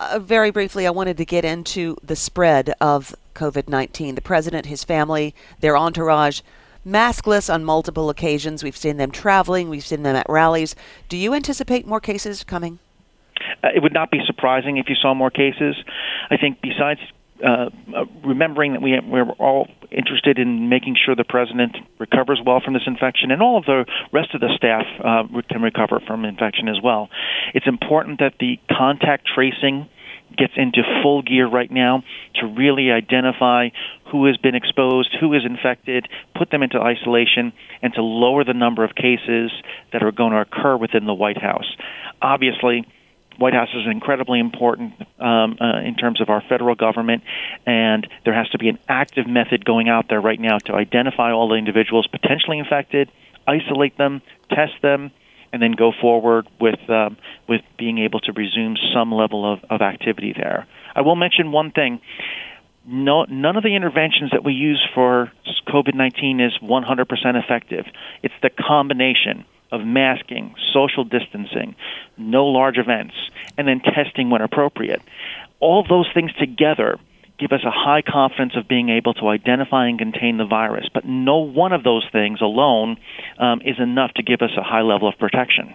[0.00, 4.16] Uh, very briefly, I wanted to get into the spread of COVID 19.
[4.16, 6.40] The president, his family, their entourage
[6.86, 8.62] maskless on multiple occasions.
[8.62, 10.74] We've seen them traveling, we've seen them at rallies.
[11.08, 12.78] Do you anticipate more cases coming?
[13.62, 15.76] Uh, it would not be surprising if you saw more cases.
[16.30, 17.00] I think besides
[17.44, 22.60] uh, uh, remembering that we we're all interested in making sure the president recovers well
[22.60, 26.24] from this infection, and all of the rest of the staff uh, can recover from
[26.24, 27.08] infection as well.
[27.52, 29.88] It's important that the contact tracing
[30.36, 32.02] gets into full gear right now
[32.36, 33.68] to really identify
[34.10, 38.54] who has been exposed, who is infected, put them into isolation, and to lower the
[38.54, 39.50] number of cases
[39.92, 41.76] that are going to occur within the White House.
[42.20, 42.86] Obviously,
[43.38, 47.22] White House is incredibly important um, uh, in terms of our federal government,
[47.66, 51.32] and there has to be an active method going out there right now to identify
[51.32, 53.10] all the individuals potentially infected,
[53.46, 55.10] isolate them, test them,
[55.52, 57.16] and then go forward with um,
[57.48, 60.66] with being able to resume some level of, of activity there.
[60.94, 62.00] I will mention one thing.
[62.84, 65.30] No, none of the interventions that we use for
[65.68, 67.86] COVID 19 is 100% effective.
[68.22, 71.74] It's the combination of masking, social distancing,
[72.18, 73.14] no large events,
[73.56, 75.00] and then testing when appropriate.
[75.60, 76.98] All those things together
[77.42, 80.86] give us a high confidence of being able to identify and contain the virus.
[80.94, 82.96] But no one of those things alone
[83.38, 85.74] um, is enough to give us a high level of protection.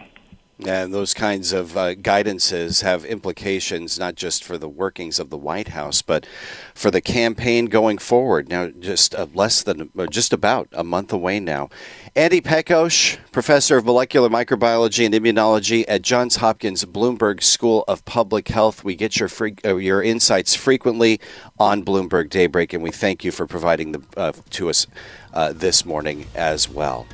[0.65, 5.37] And those kinds of uh, guidances have implications not just for the workings of the
[5.37, 6.25] White House, but
[6.73, 8.49] for the campaign going forward.
[8.49, 11.69] Now, just uh, less than, just about a month away now.
[12.15, 18.47] Andy Pekosz, professor of molecular microbiology and immunology at Johns Hopkins Bloomberg School of Public
[18.47, 18.83] Health.
[18.83, 21.19] We get your free, uh, your insights frequently
[21.59, 24.87] on Bloomberg Daybreak, and we thank you for providing them uh, to us
[25.35, 27.05] uh, this morning as well.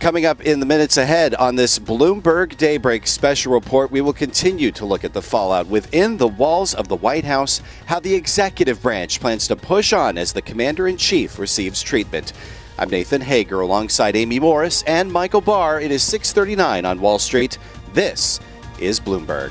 [0.00, 4.70] Coming up in the minutes ahead on this Bloomberg Daybreak special report, we will continue
[4.70, 8.80] to look at the fallout within the walls of the White House, how the executive
[8.80, 12.32] branch plans to push on as the commander in chief receives treatment.
[12.78, 15.80] I'm Nathan Hager alongside Amy Morris and Michael Barr.
[15.80, 17.58] It is 6:39 on Wall Street.
[17.92, 18.38] This
[18.78, 19.50] is Bloomberg.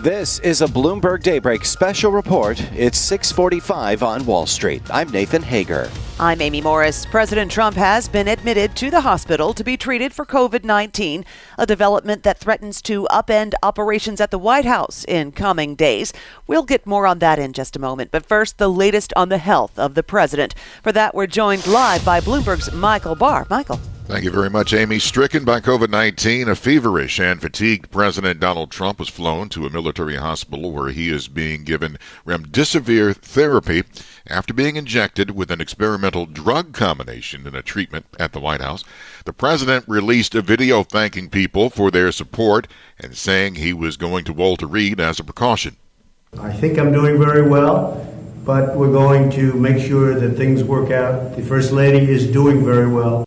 [0.00, 2.58] This is a Bloomberg Daybreak special report.
[2.74, 4.80] It's 6:45 on Wall Street.
[4.88, 5.90] I'm Nathan Hager.
[6.18, 7.04] I'm Amy Morris.
[7.04, 11.26] President Trump has been admitted to the hospital to be treated for COVID-19,
[11.58, 16.14] a development that threatens to upend operations at the White House in coming days.
[16.46, 19.36] We'll get more on that in just a moment, but first the latest on the
[19.36, 20.54] health of the president.
[20.82, 23.46] For that, we're joined live by Bloomberg's Michael Barr.
[23.50, 23.78] Michael
[24.10, 24.98] Thank you very much, Amy.
[24.98, 29.70] Stricken by COVID 19, a feverish and fatigued President Donald Trump was flown to a
[29.70, 31.96] military hospital where he is being given
[32.26, 33.84] remdesivir therapy
[34.26, 38.82] after being injected with an experimental drug combination in a treatment at the White House.
[39.26, 42.66] The president released a video thanking people for their support
[42.98, 45.76] and saying he was going to Walter Reed as a precaution.
[46.36, 48.08] I think I'm doing very well
[48.44, 51.36] but we're going to make sure that things work out.
[51.36, 53.24] The First Lady is doing very well.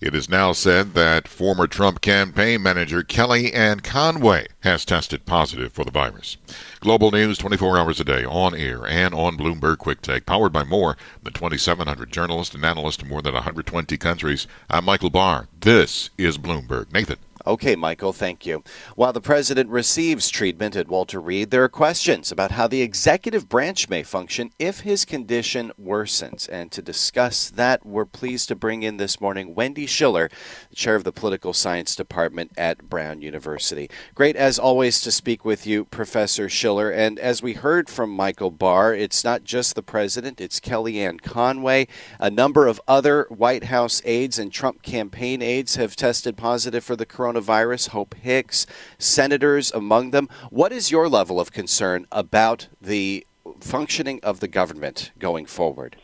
[0.00, 5.84] It is now said that former Trump campaign manager Kellyanne Conway has tested positive for
[5.84, 6.36] the virus.
[6.80, 10.64] Global news 24 hours a day on air and on Bloomberg Quick Take, powered by
[10.64, 14.46] more than 2,700 journalists and analysts in more than 120 countries.
[14.68, 15.48] I'm Michael Barr.
[15.60, 16.92] This is Bloomberg.
[16.92, 17.18] Nathan.
[17.46, 18.64] Okay, Michael, thank you.
[18.96, 23.50] While the president receives treatment at Walter Reed, there are questions about how the executive
[23.50, 26.48] branch may function if his condition worsens.
[26.50, 30.30] And to discuss that, we're pleased to bring in this morning Wendy Schiller,
[30.74, 33.90] chair of the political science department at Brown University.
[34.14, 36.90] Great, as always, to speak with you, Professor Schiller.
[36.90, 41.88] And as we heard from Michael Barr, it's not just the president, it's Kellyanne Conway.
[42.18, 46.96] A number of other White House aides and Trump campaign aides have tested positive for
[46.96, 48.66] the coronavirus coronavirus, Hope Hicks,
[48.98, 50.28] senators among them.
[50.50, 53.26] What is your level of concern about the
[53.60, 55.96] functioning of the government going forward?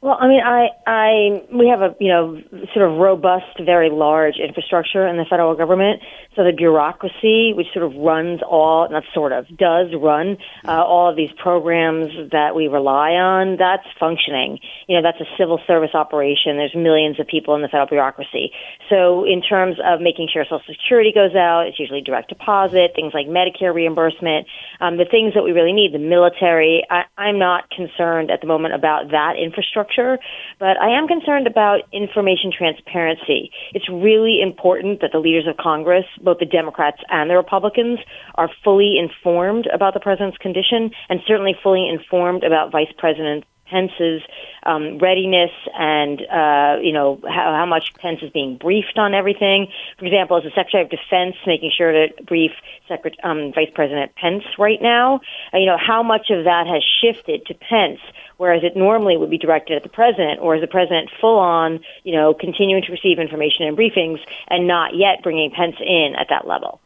[0.00, 2.40] Well, I mean, I, I, we have a, you know,
[2.72, 6.00] sort of robust, very large infrastructure in the federal government.
[6.36, 11.10] So the bureaucracy, which sort of runs all, not sort of, does run uh, all
[11.10, 14.60] of these programs that we rely on, that's functioning.
[14.86, 16.58] You know, that's a civil service operation.
[16.58, 18.52] There's millions of people in the federal bureaucracy.
[18.88, 23.14] So in terms of making sure Social Security goes out, it's usually direct deposit, things
[23.14, 24.46] like Medicare reimbursement,
[24.78, 26.86] um, the things that we really need, the military.
[26.88, 30.18] I, I'm not concerned at the moment about that infrastructure structure,
[30.58, 33.50] but I am concerned about information transparency.
[33.72, 37.98] It's really important that the leaders of Congress, both the Democrats and the Republicans,
[38.34, 44.22] are fully informed about the president's condition and certainly fully informed about Vice President Pence's
[44.64, 49.68] um, readiness and uh, you know how, how much Pence is being briefed on everything.
[49.98, 52.52] For example, as the Secretary of Defense, making sure to brief
[52.88, 55.20] Secret- um, Vice President Pence right now.
[55.52, 58.00] Uh, you know how much of that has shifted to Pence
[58.38, 61.80] whereas it normally would be directed at the president, or is the president full on,
[62.04, 66.28] you know, continuing to receive information and briefings and not yet bringing Pence in at
[66.30, 66.80] that level?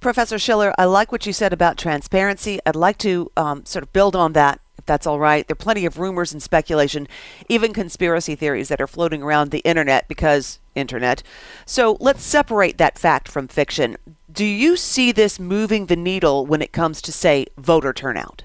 [0.00, 2.60] Professor Schiller, I like what you said about transparency.
[2.66, 5.46] I'd like to um, sort of build on that, that's all right.
[5.46, 7.08] There are plenty of rumors and speculation,
[7.48, 11.22] even conspiracy theories that are floating around the internet because internet.
[11.66, 13.96] So let's separate that fact from fiction.
[14.30, 18.44] Do you see this moving the needle when it comes to, say, voter turnout?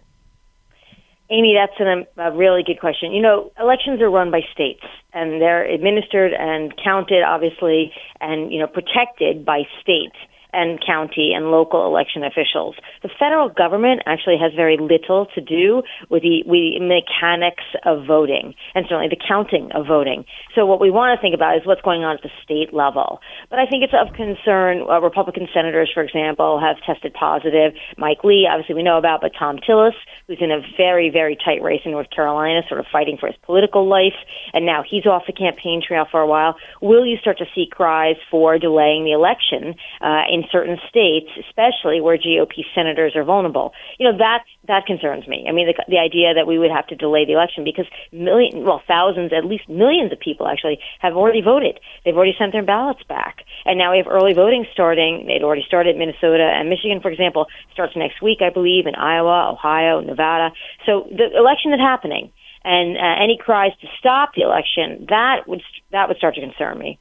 [1.31, 3.11] Amy, that's an, um, a really good question.
[3.11, 8.59] You know, elections are run by states, and they're administered and counted, obviously, and you
[8.59, 10.15] know protected by states
[10.53, 12.75] and county and local election officials.
[13.03, 18.05] The federal government actually has very little to do with the, with the mechanics of
[18.05, 20.25] voting and certainly the counting of voting.
[20.55, 23.19] So what we want to think about is what's going on at the state level.
[23.49, 24.85] But I think it's of concern.
[24.89, 27.73] Uh, Republican senators, for example, have tested positive.
[27.97, 31.61] Mike Lee, obviously we know about, but Thom Tillis, who's in a very, very tight
[31.61, 34.17] race in North Carolina, sort of fighting for his political life,
[34.53, 36.55] and now he's off the campaign trail for a while.
[36.81, 41.27] Will you start to see cries for delaying the election uh, in in certain states,
[41.43, 43.73] especially where GOP senators are vulnerable.
[43.99, 45.45] You know, that that concerns me.
[45.47, 48.63] I mean, the, the idea that we would have to delay the election because million,
[48.63, 51.79] well, thousands, at least millions of people actually have already voted.
[52.05, 55.27] They've already sent their ballots back, and now we have early voting starting.
[55.27, 58.95] It already started in Minnesota and Michigan, for example, starts next week, I believe, in
[58.95, 60.51] Iowa, Ohio, Nevada.
[60.85, 62.31] So the election is happening
[62.63, 65.61] and uh, any cries to stop the election that would
[65.91, 66.99] that would start to concern me.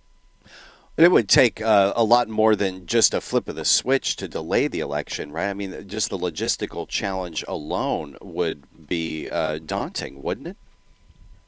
[0.99, 4.27] It would take uh, a lot more than just a flip of the switch to
[4.27, 5.49] delay the election, right?
[5.49, 10.57] I mean, just the logistical challenge alone would be uh, daunting, wouldn't it?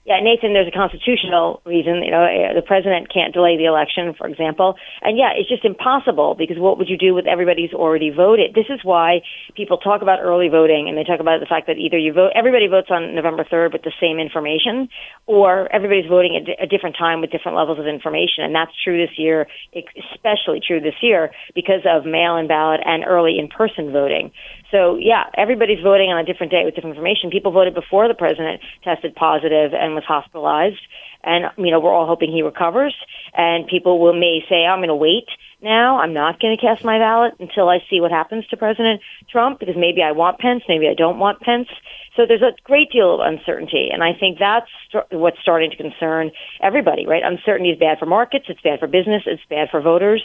[0.09, 2.01] Yeah, Nathan, there's a constitutional reason.
[2.01, 4.77] You know, uh, the president can't delay the election, for example.
[5.03, 8.55] And yeah, it's just impossible because what would you do with everybody who's already voted?
[8.57, 9.21] This is why
[9.55, 12.33] people talk about early voting and they talk about the fact that either you vote,
[12.35, 14.89] everybody votes on November 3rd with the same information,
[15.27, 18.41] or everybody's voting at a different time with different levels of information.
[18.41, 23.05] And that's true this year, especially true this year because of mail in ballot and
[23.05, 24.33] early in person voting.
[24.71, 27.31] So yeah, everybody's voting on a different day with different information.
[27.31, 30.81] People voted before the president tested positive and was hospitalized,
[31.23, 32.95] and you know we're all hoping he recovers.
[33.35, 35.27] And people will may say, oh, I'm going to wait
[35.63, 35.99] now.
[35.99, 39.01] I'm not going to cast my ballot until I see what happens to President
[39.31, 41.69] Trump because maybe I want Pence, maybe I don't want Pence.
[42.17, 44.69] So there's a great deal of uncertainty, and I think that's
[45.11, 47.23] what's starting to concern everybody, right?
[47.25, 50.23] Uncertainty is bad for markets, it's bad for business, it's bad for voters.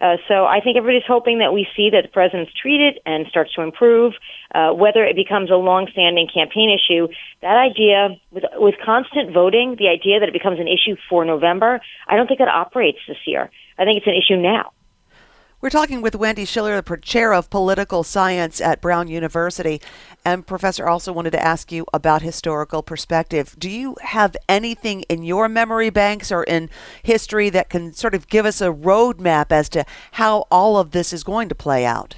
[0.00, 3.54] Uh, so I think everybody's hoping that we see that the president's treated and starts
[3.54, 4.14] to improve.
[4.54, 7.06] Uh, whether it becomes a long-standing campaign issue,
[7.40, 11.80] that idea with with constant voting, the idea that it becomes an issue for November,
[12.08, 13.50] I don't think it operates this year.
[13.78, 14.72] I think it's an issue now.
[15.60, 19.80] We're talking with Wendy Schiller, the chair of political science at Brown University.
[20.24, 23.56] And, Professor, also wanted to ask you about historical perspective.
[23.58, 26.70] Do you have anything in your memory banks or in
[27.02, 31.12] history that can sort of give us a roadmap as to how all of this
[31.12, 32.14] is going to play out?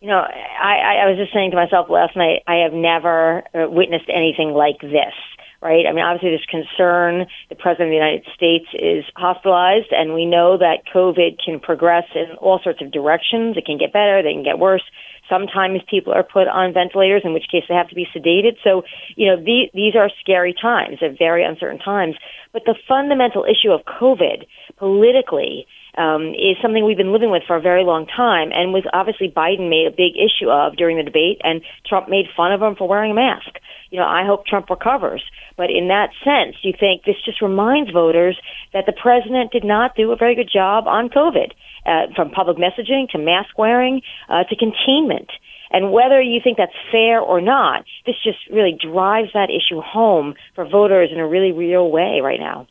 [0.00, 3.68] You know, I, I was just saying to myself last night, I have never uh,
[3.68, 5.12] witnessed anything like this
[5.60, 5.86] right?
[5.88, 7.26] I mean, obviously, there's concern.
[7.48, 12.04] The President of the United States is hospitalized, and we know that COVID can progress
[12.14, 13.56] in all sorts of directions.
[13.56, 14.84] It can get better, they can get worse.
[15.28, 18.56] Sometimes people are put on ventilators, in which case they have to be sedated.
[18.64, 18.82] So,
[19.14, 22.14] you know, the, these are scary times, they're very uncertain times.
[22.52, 24.46] But the fundamental issue of COVID
[24.78, 25.66] politically
[25.98, 29.28] um, is something we've been living with for a very long time, and was obviously
[29.28, 32.76] Biden made a big issue of during the debate, and Trump made fun of him
[32.76, 33.58] for wearing a mask.
[33.90, 35.24] You know, I hope Trump recovers.
[35.56, 38.38] But in that sense, you think this just reminds voters
[38.72, 41.52] that the president did not do a very good job on COVID,
[41.84, 45.30] uh, from public messaging to mask wearing uh, to containment.
[45.70, 50.34] And whether you think that's fair or not, this just really drives that issue home
[50.54, 52.66] for voters in a really real way right now.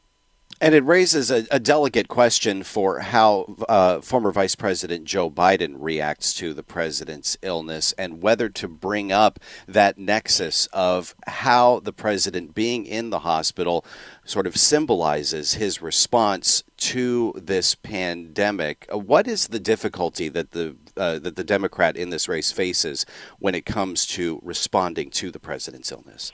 [0.60, 5.76] And it raises a, a delicate question for how uh, former Vice President Joe Biden
[5.78, 11.93] reacts to the president's illness and whether to bring up that nexus of how the
[11.93, 13.86] president being in the hospital
[14.26, 18.88] sort of symbolizes his response to this pandemic.
[18.91, 23.05] Uh, what is the difficulty that the uh, that the Democrat in this race faces
[23.38, 26.32] when it comes to responding to the president's illness?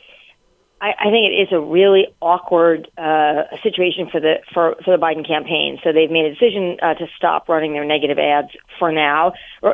[0.84, 5.01] I, I think it is a really awkward uh, situation for the for, for the
[5.01, 5.79] Biden campaign.
[5.81, 9.31] So they've made a decision uh, to stop running their negative ads for now.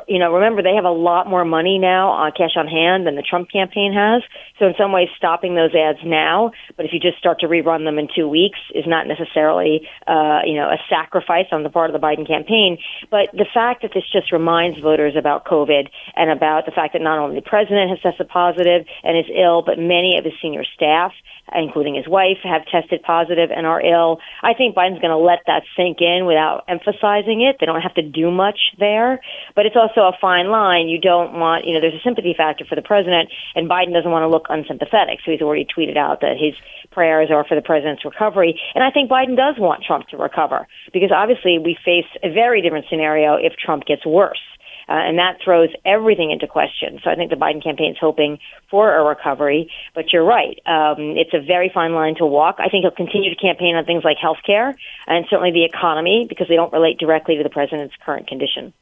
[0.07, 3.15] You know, remember they have a lot more money now on cash on hand than
[3.15, 4.21] the Trump campaign has.
[4.59, 7.85] So in some ways, stopping those ads now, but if you just start to rerun
[7.85, 11.89] them in two weeks, is not necessarily uh, you know a sacrifice on the part
[11.89, 12.77] of the Biden campaign.
[13.09, 17.01] But the fact that this just reminds voters about COVID and about the fact that
[17.01, 20.63] not only the president has tested positive and is ill, but many of his senior
[20.75, 21.11] staff staff,
[21.53, 24.19] including his wife, have tested positive and are ill.
[24.43, 27.57] I think Biden's going to let that sink in without emphasizing it.
[27.59, 29.19] They don't have to do much there,
[29.55, 30.87] but it's also a fine line.
[30.87, 34.11] You don't want, you know, there's a sympathy factor for the president, and Biden doesn't
[34.11, 35.19] want to look unsympathetic.
[35.25, 36.53] So he's already tweeted out that his
[36.91, 38.59] prayers are for the president's recovery.
[38.75, 42.61] And I think Biden does want Trump to recover because obviously we face a very
[42.61, 44.41] different scenario if Trump gets worse.
[44.89, 46.99] Uh, and that throws everything into question.
[47.03, 48.39] So I think the Biden campaign is hoping
[48.71, 49.71] for a recovery.
[49.93, 50.59] But you're right.
[50.65, 52.55] Um, it's a very fine line to walk.
[52.57, 54.75] I think he'll continue to campaign on things like health care
[55.05, 58.73] and certainly the economy because they don't relate directly to the president's current condition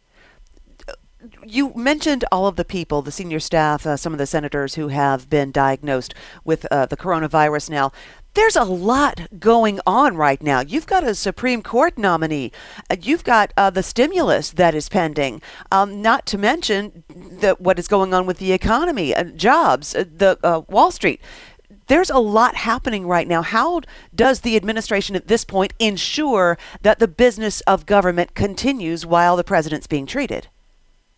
[1.43, 4.89] you mentioned all of the people, the senior staff, uh, some of the senators who
[4.89, 7.91] have been diagnosed with uh, the coronavirus now
[8.37, 10.59] there's a lot going on right now.
[10.59, 12.51] You've got a Supreme Court nominee.
[12.87, 15.41] Uh, you've got uh, the stimulus that is pending.
[15.71, 20.03] Um, not to mention the, what is going on with the economy, uh, jobs, uh,
[20.15, 21.19] the uh, Wall Street.
[21.87, 23.41] There's a lot happening right now.
[23.41, 23.81] How
[24.13, 29.43] does the administration at this point ensure that the business of government continues while the
[29.43, 30.47] president's being treated?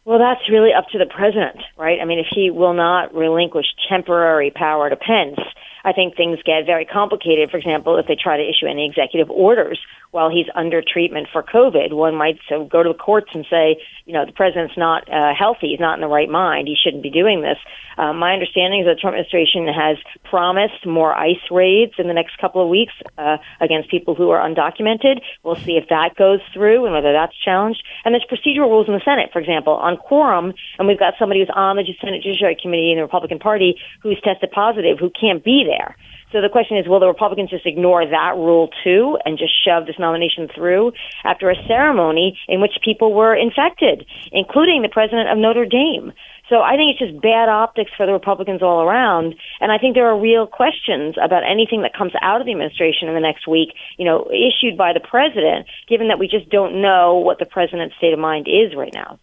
[0.05, 1.99] Well, that's really up to the president, right?
[2.01, 5.37] I mean, if he will not relinquish temporary power to Pence,
[5.83, 7.51] I think things get very complicated.
[7.51, 9.79] For example, if they try to issue any executive orders
[10.11, 13.77] while he's under treatment for COVID, one might so go to the courts and say,
[14.05, 17.03] you know, the president's not uh, healthy, he's not in the right mind, he shouldn't
[17.03, 17.57] be doing this.
[17.97, 22.13] Uh, my understanding is that the Trump administration has promised more ICE raids in the
[22.13, 25.21] next couple of weeks uh, against people who are undocumented.
[25.43, 27.83] We'll see if that goes through and whether that's challenged.
[28.05, 31.41] And there's procedural rules in the Senate, for example, on quorum, and we've got somebody
[31.41, 35.43] who's on the Senate Judiciary Committee in the Republican Party who's tested positive who can't
[35.43, 35.95] be there.
[36.31, 39.85] So the question is, will the Republicans just ignore that rule too and just shove
[39.87, 40.93] this nomination through
[41.23, 46.13] after a ceremony in which people were infected, including the president of Notre Dame?
[46.47, 49.35] So I think it's just bad optics for the Republicans all around.
[49.61, 53.07] And I think there are real questions about anything that comes out of the administration
[53.07, 56.81] in the next week, you know, issued by the president, given that we just don't
[56.81, 59.19] know what the president's state of mind is right now.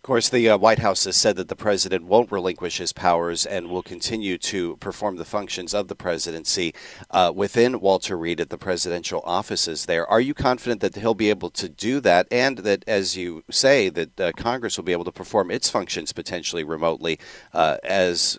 [0.00, 3.44] Of course, the uh, White House has said that the president won't relinquish his powers
[3.44, 6.72] and will continue to perform the functions of the presidency
[7.10, 10.06] uh, within Walter Reed at the presidential offices there.
[10.06, 13.90] Are you confident that he'll be able to do that and that, as you say,
[13.90, 17.18] that uh, Congress will be able to perform its functions potentially remotely
[17.52, 18.38] uh, as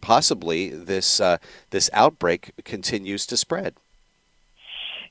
[0.00, 1.38] possibly this, uh,
[1.70, 3.76] this outbreak continues to spread?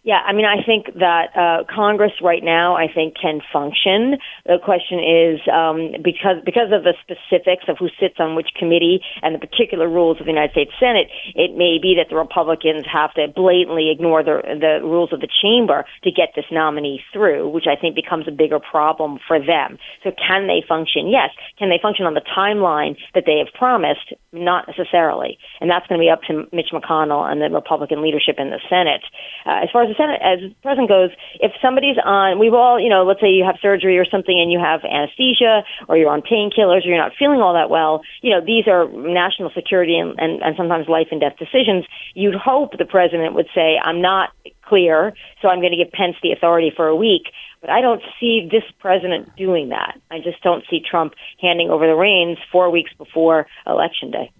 [0.06, 4.22] Yeah, I mean, I think that uh, Congress right now, I think, can function.
[4.46, 9.02] The question is um, because because of the specifics of who sits on which committee
[9.24, 12.86] and the particular rules of the United States Senate, it may be that the Republicans
[12.86, 17.50] have to blatantly ignore the the rules of the chamber to get this nominee through,
[17.50, 19.82] which I think becomes a bigger problem for them.
[20.06, 21.10] So, can they function?
[21.10, 21.34] Yes.
[21.58, 24.14] Can they function on the timeline that they have promised?
[24.32, 28.36] Not necessarily, and that's going to be up to Mitch McConnell and the Republican leadership
[28.38, 29.02] in the Senate.
[29.50, 32.90] Uh, as far as Senate, as the president goes, if somebody's on, we've all, you
[32.90, 36.22] know, let's say you have surgery or something and you have anesthesia or you're on
[36.22, 40.20] painkillers or you're not feeling all that well, you know, these are national security and,
[40.20, 41.86] and, and sometimes life and death decisions.
[42.14, 44.30] You'd hope the president would say, I'm not
[44.64, 47.24] clear, so I'm going to give Pence the authority for a week.
[47.62, 50.00] But I don't see this president doing that.
[50.12, 54.32] I just don't see Trump handing over the reins four weeks before Election Day.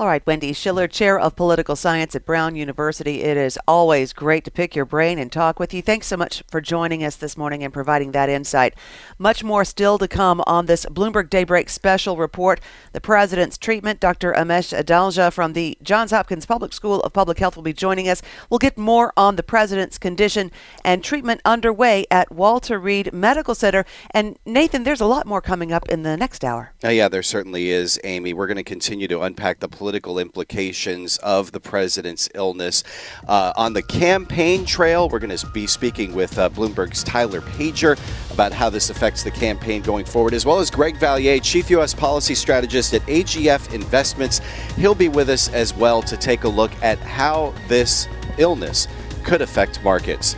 [0.00, 3.20] All right, Wendy Schiller, Chair of Political Science at Brown University.
[3.20, 5.82] It is always great to pick your brain and talk with you.
[5.82, 8.74] Thanks so much for joining us this morning and providing that insight.
[9.18, 12.62] Much more still to come on this Bloomberg Daybreak special report.
[12.94, 14.00] The President's treatment.
[14.00, 14.32] Dr.
[14.32, 18.22] Amesh Adalja from the Johns Hopkins Public School of Public Health will be joining us.
[18.48, 20.50] We'll get more on the President's condition
[20.82, 23.84] and treatment underway at Walter Reed Medical Center.
[24.12, 26.72] And Nathan, there's a lot more coming up in the next hour.
[26.82, 28.32] Oh, yeah, there certainly is, Amy.
[28.32, 32.84] We're going to continue to unpack the political political implications of the president's illness.
[33.26, 37.98] Uh, on the campaign trail, we're going to be speaking with uh, Bloomberg's Tyler Pager
[38.32, 41.92] about how this affects the campaign going forward, as well as Greg Valliere, Chief U.S.
[41.92, 44.40] Policy Strategist at AGF Investments.
[44.76, 48.06] He'll be with us as well to take a look at how this
[48.38, 48.86] illness
[49.24, 50.36] could affect markets.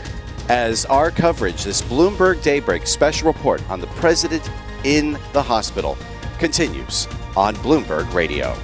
[0.49, 4.51] As our coverage, this Bloomberg Daybreak special report on the president
[4.85, 5.99] in the hospital
[6.39, 8.57] continues on Bloomberg Radio.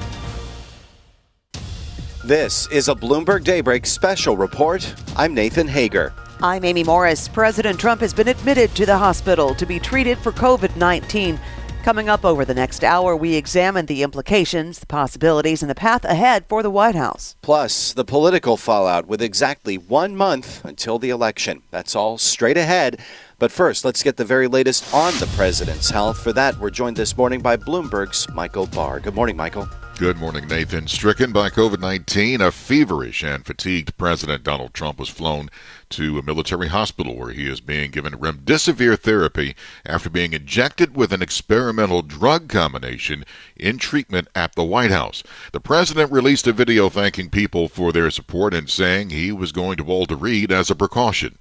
[2.29, 4.95] This is a Bloomberg Daybreak special report.
[5.17, 6.13] I'm Nathan Hager.
[6.43, 7.27] I'm Amy Morris.
[7.27, 11.41] President Trump has been admitted to the hospital to be treated for COVID 19.
[11.85, 16.05] Coming up over the next hour, we examine the implications, the possibilities, and the path
[16.05, 17.35] ahead for the White House.
[17.41, 21.63] Plus, the political fallout with exactly one month until the election.
[21.71, 23.01] That's all straight ahead.
[23.39, 26.19] But first, let's get the very latest on the president's health.
[26.19, 29.01] For that, we're joined this morning by Bloomberg's Michael Barr.
[29.01, 29.67] Good morning, Michael.
[29.99, 30.87] Good morning, Nathan.
[30.87, 35.49] Stricken by COVID 19, a feverish and fatigued President Donald Trump was flown
[35.89, 41.13] to a military hospital where he is being given remdesivir therapy after being injected with
[41.13, 43.25] an experimental drug combination
[43.57, 45.25] in treatment at the White House.
[45.51, 49.79] The president released a video thanking people for their support and saying he was going
[49.79, 51.39] to Walter Reed as a precaution.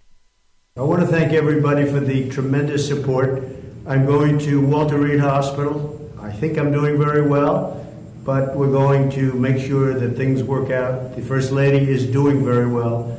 [0.76, 3.44] I want to thank everybody for the tremendous support.
[3.86, 6.12] I'm going to Walter Reed Hospital.
[6.20, 7.84] I think I'm doing very well
[8.28, 11.16] but we're going to make sure that things work out.
[11.16, 13.18] The First Lady is doing very well.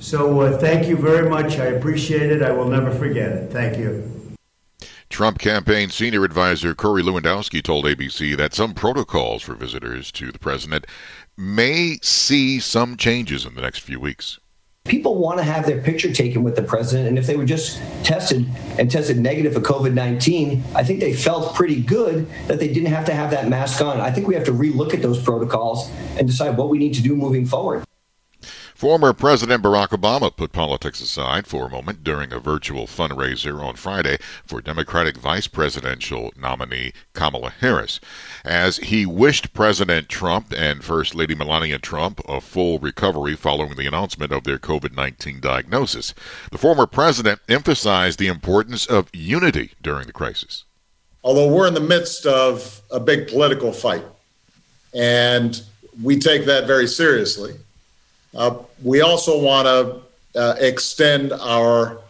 [0.00, 1.58] So uh, thank you very much.
[1.58, 2.42] I appreciate it.
[2.42, 3.50] I will never forget it.
[3.50, 4.36] Thank you.
[5.08, 10.38] Trump campaign senior advisor Corey Lewandowski told ABC that some protocols for visitors to the
[10.38, 10.86] president
[11.38, 14.40] may see some changes in the next few weeks
[14.90, 17.08] people want to have their picture taken with the president.
[17.08, 18.46] And if they were just tested
[18.78, 22.90] and tested negative for COVID 19, I think they felt pretty good that they didn't
[22.90, 24.00] have to have that mask on.
[24.00, 27.02] I think we have to relook at those protocols and decide what we need to
[27.02, 27.84] do moving forward.
[28.80, 33.76] Former President Barack Obama put politics aside for a moment during a virtual fundraiser on
[33.76, 34.16] Friday
[34.46, 38.00] for Democratic vice presidential nominee Kamala Harris,
[38.42, 43.86] as he wished President Trump and First Lady Melania Trump a full recovery following the
[43.86, 46.14] announcement of their COVID 19 diagnosis.
[46.50, 50.64] The former president emphasized the importance of unity during the crisis.
[51.22, 54.06] Although we're in the midst of a big political fight,
[54.94, 55.60] and
[56.02, 57.58] we take that very seriously
[58.82, 62.00] we also want to uh, extend our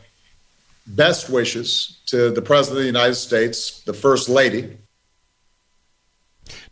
[0.87, 4.77] best wishes to the President of the United States, the First Lady.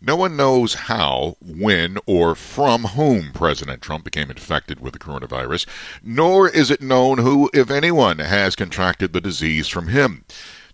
[0.01, 5.66] No one knows how, when, or from whom President Trump became infected with the coronavirus,
[6.03, 10.24] nor is it known who, if anyone, has contracted the disease from him.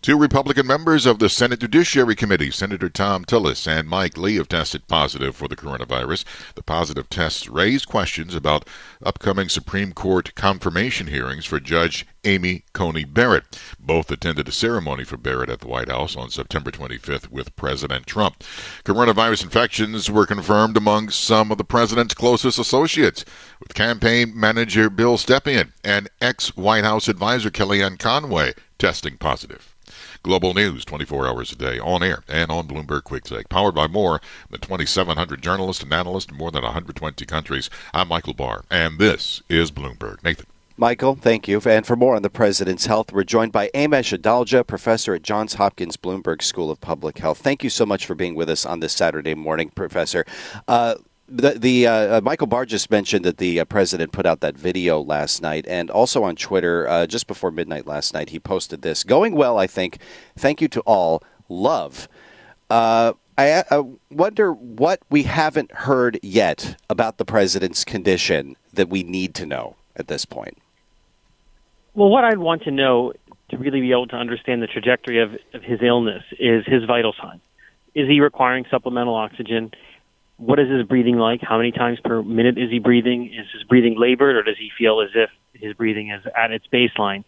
[0.05, 4.51] Two Republican members of the Senate Judiciary Committee, Senator Thom Tillis and Mike Lee, have
[4.51, 6.27] tested positive for the coronavirus.
[6.57, 8.69] The positive tests raised questions about
[9.03, 13.45] upcoming Supreme Court confirmation hearings for Judge Amy Coney Barrett.
[13.81, 18.07] Both attended a ceremony for Barrett at the White House on September 25th with President
[18.07, 18.45] Trump.
[18.85, 23.25] Coronavirus infections were confirmed among some of the president's closest associates,
[23.59, 29.74] with campaign manager Bill Stepien and ex White House advisor Kellyanne Conway testing positive.
[30.23, 33.49] Global news 24 hours a day, on air and on Bloomberg Quicktake.
[33.49, 34.21] Powered by more
[34.51, 37.71] than 2,700 journalists and analysts in more than 120 countries.
[37.93, 40.23] I'm Michael Barr, and this is Bloomberg.
[40.25, 40.47] Nathan.
[40.77, 41.61] Michael, thank you.
[41.65, 45.55] And for more on the president's health, we're joined by Amesh Adalja, professor at Johns
[45.55, 47.39] Hopkins Bloomberg School of Public Health.
[47.39, 50.27] Thank you so much for being with us on this Saturday morning, Professor.
[50.67, 50.97] Uh,
[51.29, 54.57] the, the uh, uh, Michael Barr just mentioned that the uh, president put out that
[54.57, 58.83] video last night, and also on Twitter uh, just before midnight last night, he posted
[58.83, 59.05] this.
[59.05, 59.99] Going well, I think.
[60.37, 61.23] Thank you to all.
[61.49, 62.09] Love.
[62.71, 69.03] Uh, I, I wonder what we haven't heard yet about the president's condition that we
[69.03, 70.59] need to know at this point.
[71.95, 73.13] Well, what I'd want to know
[73.51, 77.15] to really be able to understand the trajectory of, of his illness is his vital
[77.21, 77.41] signs.
[77.95, 79.73] Is he requiring supplemental oxygen?
[80.37, 81.41] What is his breathing like?
[81.43, 83.27] How many times per minute is he breathing?
[83.27, 86.67] Is his breathing labored, or does he feel as if his breathing is at its
[86.73, 87.25] baseline?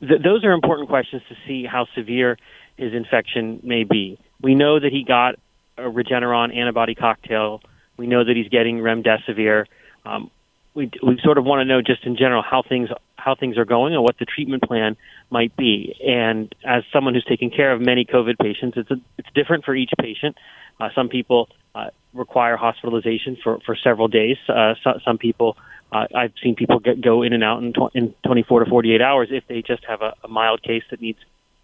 [0.00, 2.38] Th- those are important questions to see how severe
[2.76, 4.18] his infection may be.
[4.40, 5.36] We know that he got
[5.76, 7.60] a Regeneron antibody cocktail.
[7.96, 9.66] We know that he's getting remdesivir.
[10.04, 10.30] Um,
[10.74, 13.64] we we sort of want to know just in general how things how things are
[13.64, 14.96] going and what the treatment plan
[15.30, 15.94] might be.
[16.04, 19.74] And as someone who's taken care of many COVID patients, it's a, it's different for
[19.74, 20.36] each patient.
[20.80, 24.36] Uh, some people uh, require hospitalization for, for several days.
[24.48, 25.56] Uh, so, some people,
[25.90, 29.00] uh, I've seen people get, go in and out in, tw- in 24 to 48
[29.00, 31.18] hours if they just have a, a mild case that needs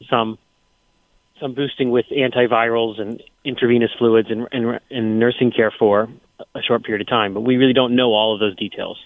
[0.08, 0.38] some
[1.40, 6.08] some boosting with antivirals and intravenous fluids and, and, and nursing care for
[6.54, 7.34] a short period of time.
[7.34, 8.98] But we really don't know all of those details.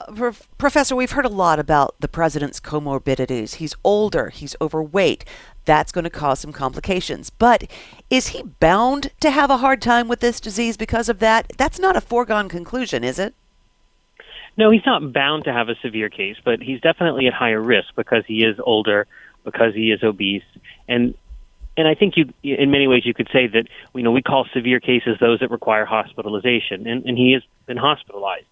[0.00, 3.56] Uh, Professor, we've heard a lot about the president's comorbidities.
[3.56, 5.24] He's older, he's overweight
[5.64, 7.30] that's going to cause some complications.
[7.30, 7.70] But
[8.08, 11.52] is he bound to have a hard time with this disease because of that?
[11.56, 13.34] That's not a foregone conclusion, is it?
[14.56, 17.94] No, he's not bound to have a severe case, but he's definitely at higher risk
[17.96, 19.06] because he is older,
[19.44, 20.42] because he is obese,
[20.88, 21.14] and
[21.76, 24.46] and I think you, in many ways, you could say that you know we call
[24.52, 28.46] severe cases those that require hospitalization, and, and he has been hospitalized.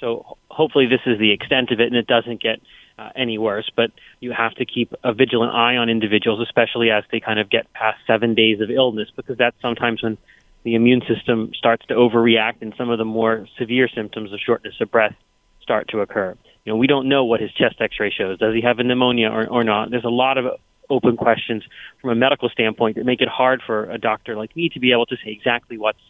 [0.00, 2.60] So hopefully, this is the extent of it, and it doesn't get
[2.98, 3.70] uh, any worse.
[3.74, 3.90] But
[4.20, 7.72] you have to keep a vigilant eye on individuals, especially as they kind of get
[7.72, 10.18] past seven days of illness, because that's sometimes when
[10.64, 14.74] the immune system starts to overreact and some of the more severe symptoms of shortness
[14.80, 15.14] of breath
[15.60, 16.36] start to occur.
[16.64, 18.38] You know, we don't know what his chest x-ray shows.
[18.38, 19.90] Does he have a pneumonia or, or not?
[19.90, 20.46] There's a lot of
[20.88, 21.62] open questions
[22.00, 24.92] from a medical standpoint that make it hard for a doctor like me to be
[24.92, 26.00] able to say exactly what's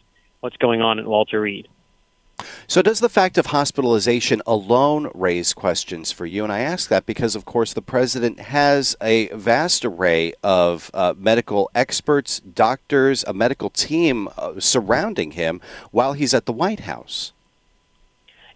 [0.41, 1.67] what's going on at Walter Reed.
[2.67, 6.43] So, does the fact of hospitalization alone raise questions for you?
[6.43, 11.13] And I ask that because, of course, the president has a vast array of uh,
[11.17, 15.61] medical experts, doctors, a medical team uh, surrounding him
[15.91, 17.31] while he's at the White House.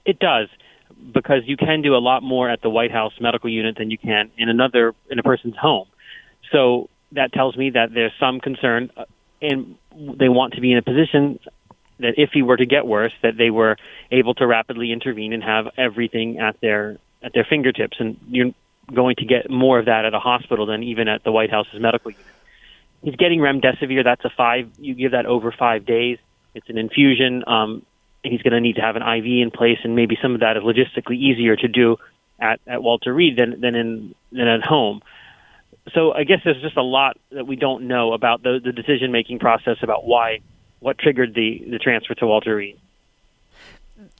[0.06, 0.50] It does,
[1.14, 3.98] because you can do a lot more at the White House medical unit than you
[3.98, 5.88] can in another in a person's home.
[6.52, 9.06] So that tells me that there's some concern, uh,
[9.42, 11.40] and they want to be in a position
[12.00, 13.78] that if he were to get worse, that they were
[14.12, 17.98] able to rapidly intervene and have everything at their at their fingertips.
[18.00, 18.54] And you're
[18.94, 21.80] going to get more of that at a hospital than even at the White House's
[21.80, 22.26] medical unit.
[23.02, 24.04] He's getting remdesivir.
[24.04, 24.70] That's a five.
[24.78, 26.18] You give that over five days.
[26.54, 27.44] It's an infusion.
[27.48, 27.86] Um,
[28.24, 30.58] he's going to need to have an IV in place, and maybe some of that
[30.58, 31.98] is logistically easier to do
[32.40, 35.02] at, at Walter Reed than than in than at home.
[35.94, 39.12] So I guess there's just a lot that we don't know about the, the decision
[39.12, 40.40] making process about why
[40.80, 42.80] what triggered the, the transfer to Walter Reed.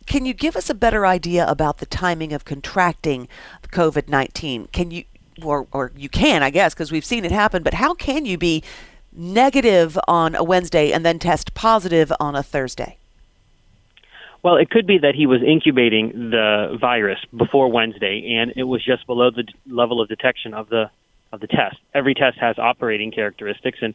[0.06, 3.28] Can you give us a better idea about the timing of contracting
[3.64, 4.68] COVID 19?
[4.68, 5.04] Can you,
[5.44, 8.38] or, or you can, I guess, because we've seen it happen, but how can you
[8.38, 8.64] be
[9.12, 12.98] negative on a Wednesday and then test positive on a Thursday?
[14.42, 18.84] Well, it could be that he was incubating the virus before Wednesday, and it was
[18.84, 20.90] just below the level of detection of the
[21.32, 21.78] of the test.
[21.94, 23.94] Every test has operating characteristics, and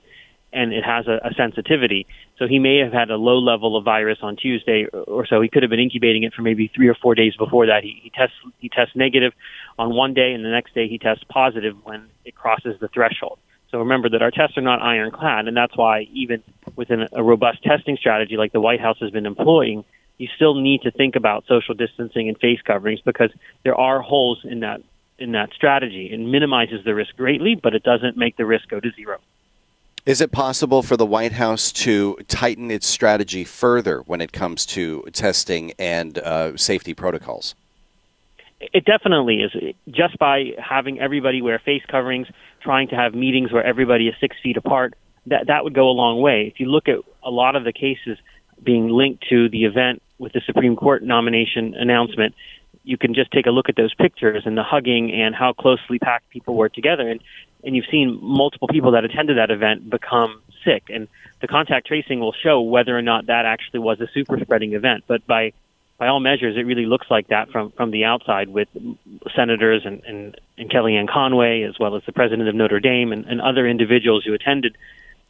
[0.55, 2.07] and it has a, a sensitivity.
[2.39, 5.41] So he may have had a low level of virus on Tuesday or so.
[5.41, 7.83] He could have been incubating it for maybe three or four days before that.
[7.83, 9.33] He, he tests he tests negative
[9.79, 13.39] on one day, and the next day he tests positive when it crosses the threshold.
[13.71, 16.43] So remember that our tests are not ironclad, and that's why even
[16.77, 19.85] within a robust testing strategy like the White House has been employing,
[20.17, 23.31] you still need to think about social distancing and face coverings because
[23.65, 24.81] there are holes in that
[25.19, 26.11] in that strategy.
[26.13, 29.19] It minimizes the risk greatly, but it doesn't make the risk go to zero.
[30.07, 34.67] Is it possible for the White House to tighten its strategy further when it comes
[34.67, 37.55] to testing and uh, safety protocols?
[38.61, 39.75] It definitely is.
[39.91, 42.27] Just by having everybody wear face coverings,
[42.61, 44.93] trying to have meetings where everybody is six feet apart,
[45.27, 46.53] that that would go a long way.
[46.53, 48.19] If you look at a lot of the cases
[48.63, 52.35] being linked to the event with the Supreme Court nomination announcement,
[52.83, 55.99] you can just take a look at those pictures and the hugging and how closely
[55.99, 57.09] packed people were together.
[57.09, 57.23] And
[57.65, 60.85] and you've seen multiple people that attended that event become sick.
[60.89, 61.09] And
[61.41, 65.05] the contact tracing will show whether or not that actually was a super spreading event.
[65.07, 65.53] But by
[65.97, 68.69] by all measures, it really looks like that from from the outside with
[69.35, 73.27] senators and, and, and Kellyanne Conway, as well as the president of Notre Dame and,
[73.27, 74.77] and other individuals who attended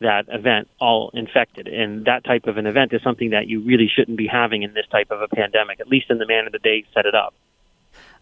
[0.00, 1.68] that event all infected.
[1.68, 4.74] And that type of an event is something that you really shouldn't be having in
[4.74, 7.34] this type of a pandemic, at least in the manner that they set it up.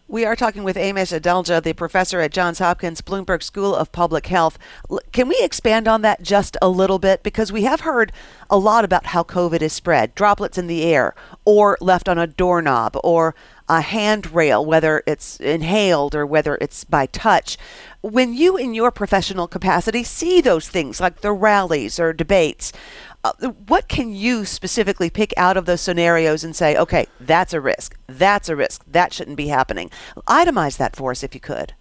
[0.09, 4.27] We are talking with Amesh Adalja, the professor at Johns Hopkins Bloomberg School of Public
[4.27, 4.59] Health.
[5.13, 7.23] Can we expand on that just a little bit?
[7.23, 8.11] Because we have heard
[8.49, 12.27] a lot about how COVID is spread droplets in the air, or left on a
[12.27, 13.33] doorknob, or
[13.69, 17.57] a handrail, whether it's inhaled or whether it's by touch.
[18.01, 22.73] When you, in your professional capacity, see those things like the rallies or debates,
[23.23, 23.31] Uh,
[23.67, 27.97] what can you specifically pick out of those scenarios and say, okay, that's a risk,
[28.07, 29.89] that's a risk, that shouldn't be happening?
[30.27, 31.73] Itemize that for us if you could.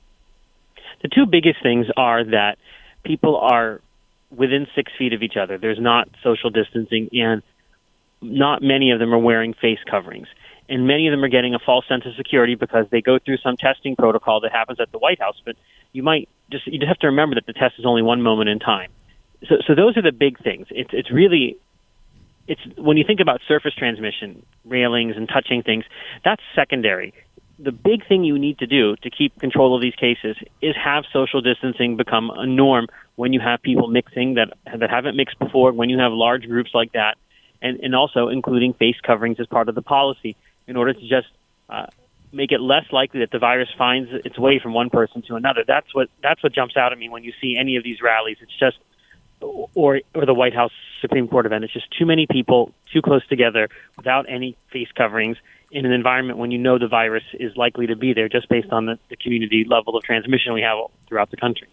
[1.02, 2.58] The two biggest things are that
[3.02, 3.80] people are
[4.30, 5.58] within six feet of each other.
[5.58, 7.42] There's not social distancing, and
[8.20, 10.28] not many of them are wearing face coverings.
[10.68, 13.38] And many of them are getting a false sense of security because they go through
[13.38, 15.36] some testing protocol that happens at the White House.
[15.44, 15.56] But
[15.92, 18.48] you might just you just have to remember that the test is only one moment
[18.48, 18.92] in time
[19.48, 20.66] so, so those are the big things.
[20.70, 21.58] It's it's really
[22.48, 25.84] it's when you think about surface transmission, railings and touching things,
[26.24, 27.14] that's secondary.
[27.58, 31.04] The big thing you need to do to keep control of these cases is have
[31.12, 35.72] social distancing become a norm when you have people mixing that that haven't mixed before,
[35.72, 37.16] when you have large groups like that,
[37.60, 40.36] and and also including face coverings as part of the policy
[40.66, 41.28] in order to just
[41.68, 41.86] uh,
[42.32, 45.62] make it less likely that the virus finds its way from one person to another.
[45.66, 48.38] That's what that's what jumps out at me when you see any of these rallies.
[48.40, 48.78] It's just
[49.42, 51.64] or or the White House Supreme Court event.
[51.64, 55.36] It's just too many people too close together without any face coverings
[55.70, 58.70] in an environment when you know the virus is likely to be there, just based
[58.70, 60.78] on the, the community level of transmission we have
[61.08, 61.68] throughout the country.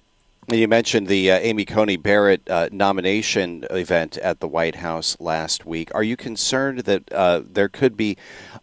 [0.51, 5.63] You mentioned the uh, Amy Coney Barrett uh, nomination event at the White House last
[5.63, 5.93] week.
[5.93, 8.17] Are you concerned that uh, there could be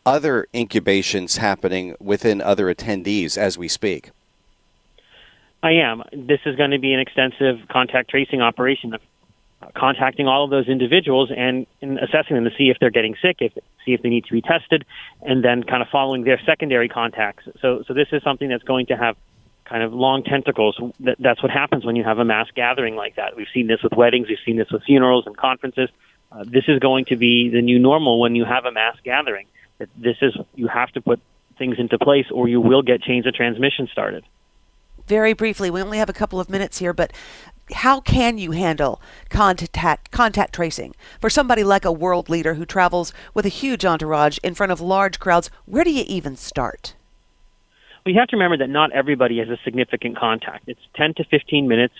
[0.04, 4.10] other incubations happening within other attendees as we speak?
[5.66, 6.04] I am.
[6.12, 9.00] This is going to be an extensive contact tracing operation of
[9.74, 13.38] contacting all of those individuals and, and assessing them to see if they're getting sick,
[13.40, 13.52] if
[13.84, 14.84] see if they need to be tested,
[15.22, 17.48] and then kind of following their secondary contacts.
[17.60, 19.16] So, so this is something that's going to have
[19.64, 20.78] kind of long tentacles.
[21.00, 23.36] That, that's what happens when you have a mass gathering like that.
[23.36, 25.88] We've seen this with weddings, we've seen this with funerals and conferences.
[26.30, 29.48] Uh, this is going to be the new normal when you have a mass gathering.
[29.96, 31.18] This is you have to put
[31.58, 34.24] things into place, or you will get chains of transmission started
[35.06, 37.12] very briefly, we only have a couple of minutes here, but
[37.72, 43.12] how can you handle contact contact tracing for somebody like a world leader who travels
[43.34, 45.50] with a huge entourage in front of large crowds?
[45.64, 46.94] Where do you even start?
[48.04, 50.68] Well, you have to remember that not everybody has a significant contact.
[50.68, 51.94] It's 10 to 15 minutes,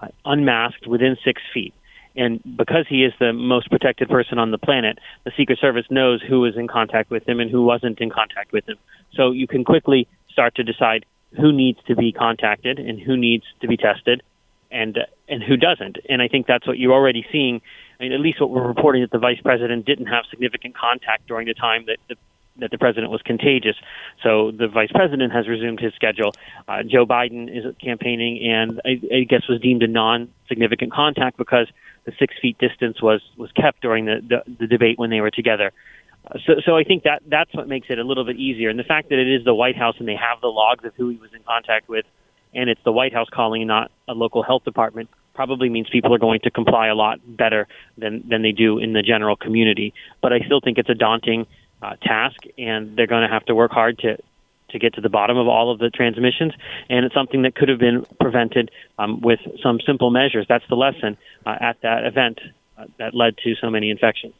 [0.00, 1.74] uh, unmasked within six feet.
[2.14, 6.22] And because he is the most protected person on the planet, the Secret Service knows
[6.22, 8.76] who was in contact with him and who wasn't in contact with him.
[9.14, 11.06] So you can quickly start to decide
[11.36, 14.22] who needs to be contacted and who needs to be tested
[14.70, 14.98] and
[15.28, 15.98] and who doesn't.
[16.08, 17.60] And I think that's what you're already seeing.
[17.98, 21.26] I mean, at least what we're reporting that the vice president didn't have significant contact
[21.26, 22.16] during the time that the
[22.58, 23.76] that the president was contagious.
[24.22, 26.32] So the vice president has resumed his schedule.
[26.66, 31.68] Uh, Joe Biden is campaigning, and I, I guess was deemed a non-significant contact because
[32.04, 35.30] the six feet distance was was kept during the, the, the debate when they were
[35.30, 35.72] together.
[36.46, 38.68] So, so I think that that's what makes it a little bit easier.
[38.68, 40.94] And the fact that it is the White House and they have the logs of
[40.94, 42.04] who he was in contact with,
[42.54, 46.18] and it's the White House calling, not a local health department, probably means people are
[46.18, 49.94] going to comply a lot better than than they do in the general community.
[50.20, 51.46] But I still think it's a daunting
[51.80, 54.18] uh, task, and they're going to have to work hard to
[54.70, 56.52] to get to the bottom of all of the transmissions.
[56.90, 60.46] And it's something that could have been prevented um, with some simple measures.
[60.48, 61.16] That's the lesson
[61.46, 62.40] uh, at that event
[62.76, 64.34] uh, that led to so many infections.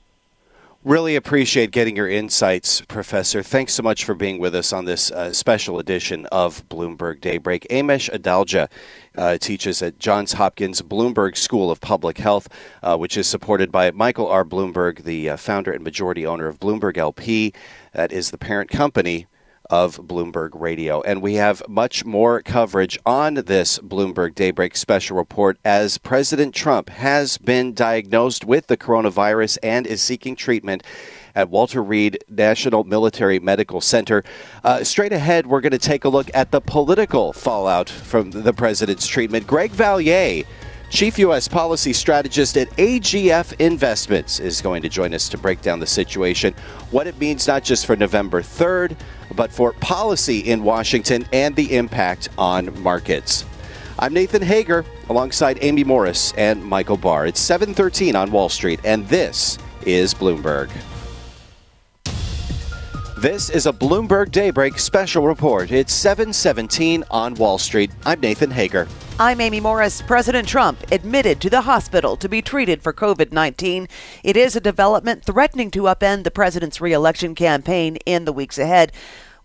[0.85, 3.43] Really appreciate getting your insights, Professor.
[3.43, 7.67] Thanks so much for being with us on this uh, special edition of Bloomberg Daybreak.
[7.69, 8.71] Amesh Adalja
[9.17, 12.49] uh, teaches at Johns Hopkins Bloomberg School of Public Health,
[12.85, 14.45] uh, which is supported by Michael R.
[14.45, 17.53] Bloomberg, the uh, founder and majority owner of Bloomberg LP.
[17.93, 19.27] That is the parent company
[19.71, 21.01] of Bloomberg Radio.
[21.03, 26.89] And we have much more coverage on this Bloomberg Daybreak special report as President Trump
[26.89, 30.83] has been diagnosed with the coronavirus and is seeking treatment
[31.35, 34.25] at Walter Reed National Military Medical Center.
[34.65, 38.53] Uh, straight ahead, we're going to take a look at the political fallout from the
[38.53, 39.47] president's treatment.
[39.47, 40.45] Greg Valliere
[40.91, 41.47] Chief U.S.
[41.47, 46.55] policy strategist at AGF Investments is going to join us to break down the situation,
[46.91, 48.97] what it means not just for November 3rd,
[49.37, 53.45] but for policy in Washington and the impact on markets.
[53.99, 57.27] I'm Nathan Hager alongside Amy Morris and Michael Barr.
[57.27, 60.71] It's 7:13 on Wall Street and this is Bloomberg.
[63.19, 65.73] This is a Bloomberg Daybreak special report.
[65.73, 67.91] It's 7:17 on Wall Street.
[68.07, 68.87] I'm Nathan Hager.
[69.19, 70.03] I'm Amy Morris.
[70.03, 73.89] President Trump admitted to the hospital to be treated for COVID 19.
[74.23, 78.93] It is a development threatening to upend the president's reelection campaign in the weeks ahead.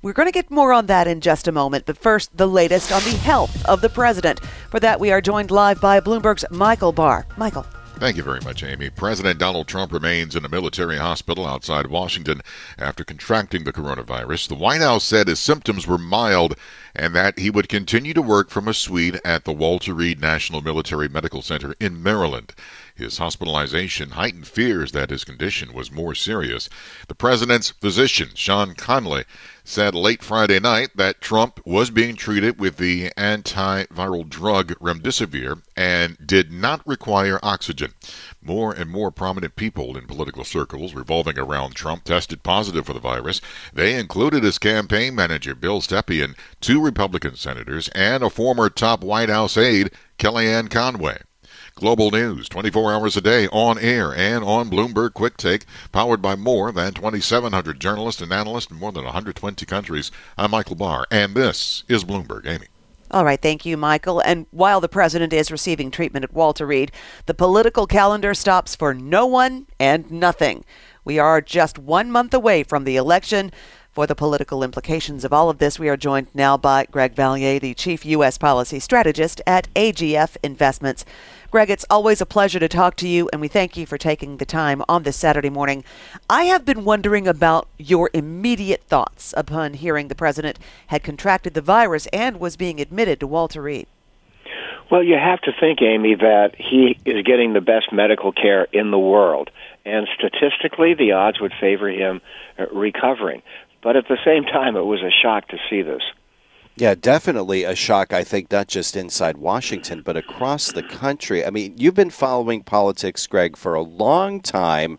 [0.04, 2.92] We're going to get more on that in just a moment, but first, the latest
[2.92, 4.40] on the health of the president.
[4.70, 7.26] For that, we are joined live by Bloomberg's Michael Barr.
[7.38, 7.66] Michael.
[8.04, 8.90] Thank you very much, Amy.
[8.90, 12.42] President Donald Trump remains in a military hospital outside Washington
[12.78, 14.50] after contracting the coronavirus.
[14.50, 16.58] The White House said his symptoms were mild
[16.94, 20.62] and that he would continue to work from a suite at the Walter Reed National
[20.62, 22.54] Military Medical Center in Maryland.
[22.96, 26.70] His hospitalization heightened fears that his condition was more serious.
[27.08, 29.26] The president's physician, Sean Conley,
[29.64, 36.18] said late Friday night that Trump was being treated with the antiviral drug remdesivir and
[36.24, 37.94] did not require oxygen.
[38.44, 43.00] More and more prominent people in political circles revolving around Trump tested positive for the
[43.00, 43.42] virus.
[43.74, 49.30] They included his campaign manager, Bill Stepien, two Republican senators, and a former top White
[49.30, 49.90] House aide,
[50.20, 51.22] Kellyanne Conway.
[51.76, 56.36] Global news 24 hours a day on air and on Bloomberg Quick Take, powered by
[56.36, 60.12] more than 2,700 journalists and analysts in more than 120 countries.
[60.38, 62.46] I'm Michael Barr, and this is Bloomberg.
[62.46, 62.68] Amy.
[63.10, 64.20] All right, thank you, Michael.
[64.20, 66.92] And while the president is receiving treatment at Walter Reed,
[67.26, 70.66] the political calendar stops for no one and nothing.
[71.04, 73.52] We are just one month away from the election.
[73.94, 77.60] For the political implications of all of this, we are joined now by Greg Valliere,
[77.60, 78.40] the Chief U.S.
[78.40, 81.06] Policy Strategist at AGF Investments.
[81.52, 84.38] Greg, it's always a pleasure to talk to you, and we thank you for taking
[84.38, 85.84] the time on this Saturday morning.
[86.28, 91.62] I have been wondering about your immediate thoughts upon hearing the president had contracted the
[91.62, 93.86] virus and was being admitted to Walter Reed.
[94.90, 98.90] Well, you have to think, Amy, that he is getting the best medical care in
[98.90, 99.52] the world.
[99.86, 102.22] And statistically, the odds would favor him
[102.58, 103.44] uh, recovering.
[103.84, 106.02] But at the same time, it was a shock to see this.
[106.76, 111.46] Yeah, definitely a shock, I think, not just inside Washington, but across the country.
[111.46, 114.98] I mean, you've been following politics, Greg, for a long time.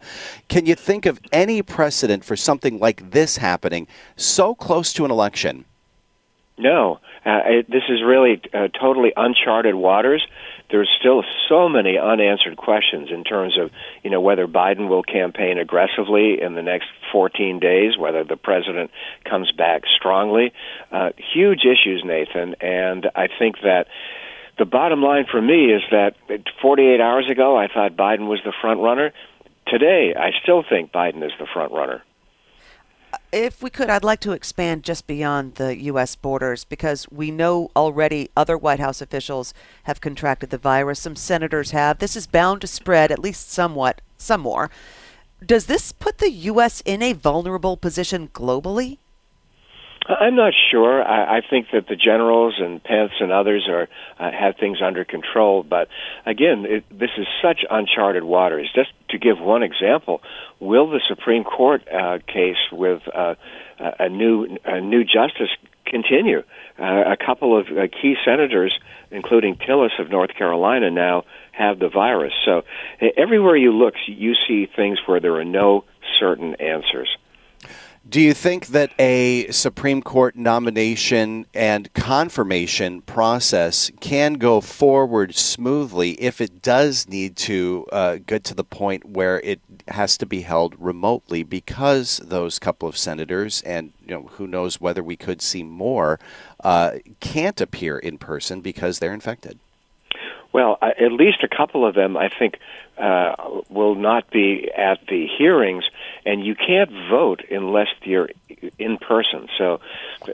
[0.48, 5.10] Can you think of any precedent for something like this happening so close to an
[5.10, 5.64] election?
[6.58, 7.00] No.
[7.26, 10.24] Uh, it, this is really uh, totally uncharted waters
[10.70, 13.70] there's still so many unanswered questions in terms of
[14.02, 18.90] you know whether Biden will campaign aggressively in the next 14 days, whether the president
[19.24, 20.52] comes back strongly.
[20.90, 23.86] Uh, huge issues, Nathan, and I think that
[24.58, 26.14] the bottom line for me is that
[26.62, 29.12] 48 hours ago I thought Biden was the front runner.
[29.66, 32.02] Today, I still think Biden is the front runner
[33.34, 36.14] if we could, I'd like to expand just beyond the U.S.
[36.14, 41.00] borders because we know already other White House officials have contracted the virus.
[41.00, 41.98] Some senators have.
[41.98, 44.70] This is bound to spread, at least somewhat, some more.
[45.44, 46.80] Does this put the U.S.
[46.84, 48.98] in a vulnerable position globally?
[50.06, 51.02] I'm not sure.
[51.02, 53.88] I, I think that the generals and Pence and others are
[54.18, 55.62] uh, have things under control.
[55.62, 55.88] But
[56.26, 58.70] again, it, this is such uncharted waters.
[58.74, 60.20] Just to give one example,
[60.60, 63.34] will the Supreme Court uh, case with uh,
[63.78, 65.48] a new a new justice
[65.86, 66.42] continue?
[66.78, 68.78] Uh, a couple of uh, key senators,
[69.10, 72.32] including Tillis of North Carolina, now have the virus.
[72.44, 72.62] So
[73.16, 75.84] everywhere you look, you see things where there are no
[76.18, 77.08] certain answers.
[78.06, 86.10] Do you think that a Supreme Court nomination and confirmation process can go forward smoothly
[86.20, 90.42] if it does need to uh, get to the point where it has to be
[90.42, 95.40] held remotely because those couple of senators and you know who knows whether we could
[95.40, 96.20] see more
[96.62, 99.58] uh, can't appear in person because they're infected?
[100.52, 102.58] Well, at least a couple of them, I think,
[102.98, 105.84] uh, will not be at the hearings,
[106.24, 108.30] and you can't vote unless you're
[108.78, 109.48] in person.
[109.58, 109.80] So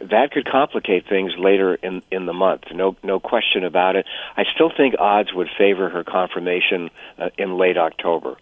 [0.02, 2.64] that could complicate things later in in the month.
[2.72, 4.06] No no question about it.
[4.36, 8.36] I still think odds would favor her confirmation uh, in late October.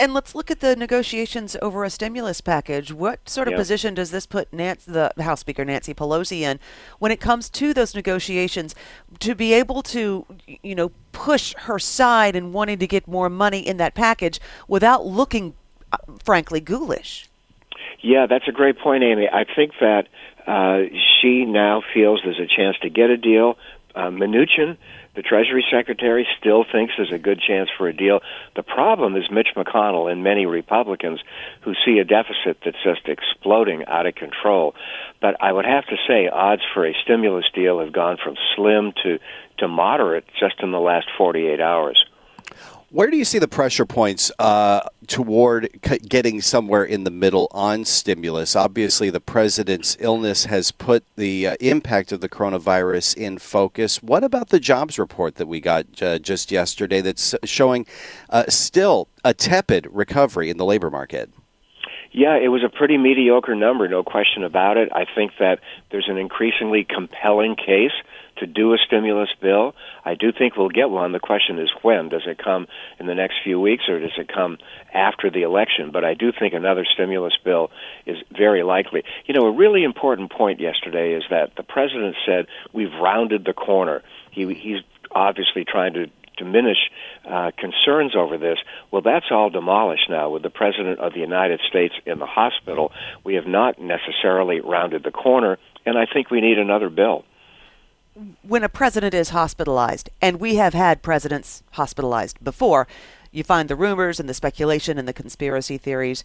[0.00, 2.90] And let's look at the negotiations over a stimulus package.
[2.90, 6.58] What sort of position does this put Nancy, the House Speaker Nancy Pelosi in
[7.00, 8.74] when it comes to those negotiations
[9.18, 10.24] to be able to,
[10.62, 15.04] you know, push her side and wanting to get more money in that package without
[15.04, 15.52] looking,
[15.92, 17.28] uh, frankly, ghoulish?
[18.00, 19.28] Yeah, that's a great point, Amy.
[19.30, 20.08] I think that
[20.46, 20.84] uh,
[21.20, 23.58] she now feels there's a chance to get a deal.
[23.94, 24.78] Uh, Mnuchin
[25.14, 28.20] the Treasury Secretary still thinks there's a good chance for a deal.
[28.54, 31.20] The problem is Mitch McConnell and many Republicans
[31.62, 34.74] who see a deficit that's just exploding out of control.
[35.20, 38.92] But I would have to say odds for a stimulus deal have gone from slim
[39.02, 39.18] to,
[39.58, 42.04] to moderate just in the last 48 hours.
[42.92, 47.46] Where do you see the pressure points uh, toward c- getting somewhere in the middle
[47.52, 48.56] on stimulus?
[48.56, 54.02] Obviously, the president's illness has put the uh, impact of the coronavirus in focus.
[54.02, 57.86] What about the jobs report that we got uh, just yesterday that's showing
[58.28, 61.30] uh, still a tepid recovery in the labor market?
[62.10, 64.88] Yeah, it was a pretty mediocre number, no question about it.
[64.92, 65.60] I think that
[65.92, 67.92] there's an increasingly compelling case
[68.40, 69.74] to do a stimulus bill.
[70.04, 71.12] I do think we'll get one.
[71.12, 72.08] The question is when.
[72.08, 72.66] Does it come
[72.98, 74.58] in the next few weeks or does it come
[74.92, 75.90] after the election?
[75.92, 77.70] But I do think another stimulus bill
[78.06, 79.04] is very likely.
[79.26, 83.52] You know, a really important point yesterday is that the president said we've rounded the
[83.52, 84.02] corner.
[84.30, 84.80] He, he's
[85.12, 86.78] obviously trying to diminish
[87.28, 88.58] uh, concerns over this.
[88.90, 92.92] Well, that's all demolished now with the President of the United States in the hospital.
[93.24, 97.24] We have not necessarily rounded the corner, and I think we need another bill
[98.42, 102.86] when a president is hospitalized, and we have had presidents hospitalized before,
[103.30, 106.24] you find the rumors and the speculation and the conspiracy theories.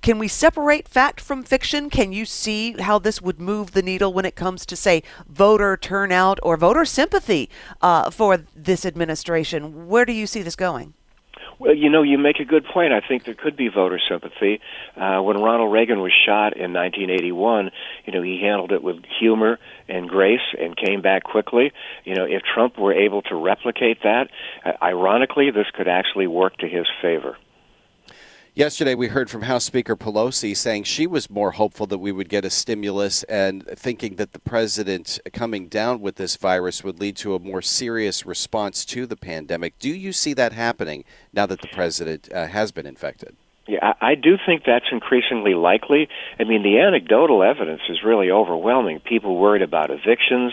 [0.00, 1.90] Can we separate fact from fiction?
[1.90, 5.76] Can you see how this would move the needle when it comes to, say, voter
[5.76, 7.50] turnout or voter sympathy
[7.82, 9.88] uh, for this administration?
[9.88, 10.94] Where do you see this going?
[11.58, 12.92] Well, you know, you make a good point.
[12.92, 14.60] I think there could be voter sympathy.
[14.96, 17.70] Uh, when Ronald Reagan was shot in 1981,
[18.04, 21.72] you know, he handled it with humor and grace and came back quickly.
[22.04, 24.28] You know, if Trump were able to replicate that,
[24.64, 27.36] uh, ironically, this could actually work to his favor.
[28.58, 32.28] Yesterday, we heard from House Speaker Pelosi saying she was more hopeful that we would
[32.28, 37.14] get a stimulus and thinking that the president coming down with this virus would lead
[37.18, 39.78] to a more serious response to the pandemic.
[39.78, 43.36] Do you see that happening now that the president uh, has been infected?
[43.68, 46.08] Yeah, I do think that's increasingly likely.
[46.40, 48.98] I mean, the anecdotal evidence is really overwhelming.
[49.00, 50.52] People worried about evictions,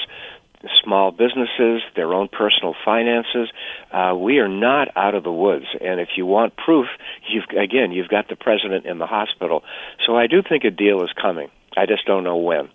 [0.83, 3.49] small businesses, their own personal finances.
[3.91, 6.87] Uh, we are not out of the woods, and if you want proof,
[7.29, 9.63] you've again you've got the president in the hospital.
[10.05, 11.49] So I do think a deal is coming.
[11.77, 12.69] I just don't know when.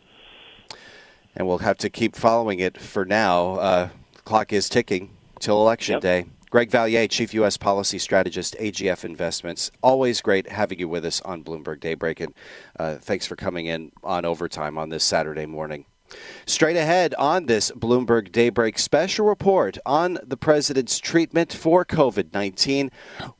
[1.36, 3.54] And we'll have to keep following it for now.
[3.54, 3.88] Uh,
[4.24, 6.02] clock is ticking till election yep.
[6.02, 6.26] day.
[6.50, 7.56] Greg Valliere, Chief U.S.
[7.56, 9.70] Policy Strategist, AGF Investments.
[9.82, 12.34] Always great having you with us on Bloomberg Daybreak, and
[12.78, 15.84] uh, thanks for coming in on overtime on this Saturday morning.
[16.46, 22.90] Straight ahead on this Bloomberg Daybreak special report on the president's treatment for COVID 19,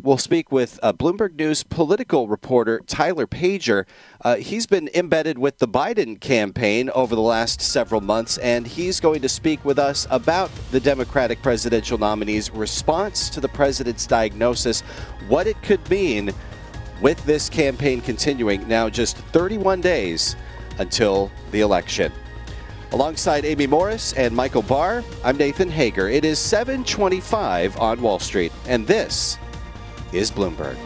[0.00, 3.86] we'll speak with uh, Bloomberg News political reporter Tyler Pager.
[4.22, 9.00] Uh, he's been embedded with the Biden campaign over the last several months, and he's
[9.00, 14.82] going to speak with us about the Democratic presidential nominee's response to the president's diagnosis,
[15.28, 16.30] what it could mean
[17.00, 20.36] with this campaign continuing now just 31 days
[20.78, 22.12] until the election.
[22.92, 26.08] Alongside Amy Morris and Michael Barr, I'm Nathan Hager.
[26.08, 29.38] It is 725 on Wall Street, and this
[30.12, 30.76] is Bloomberg.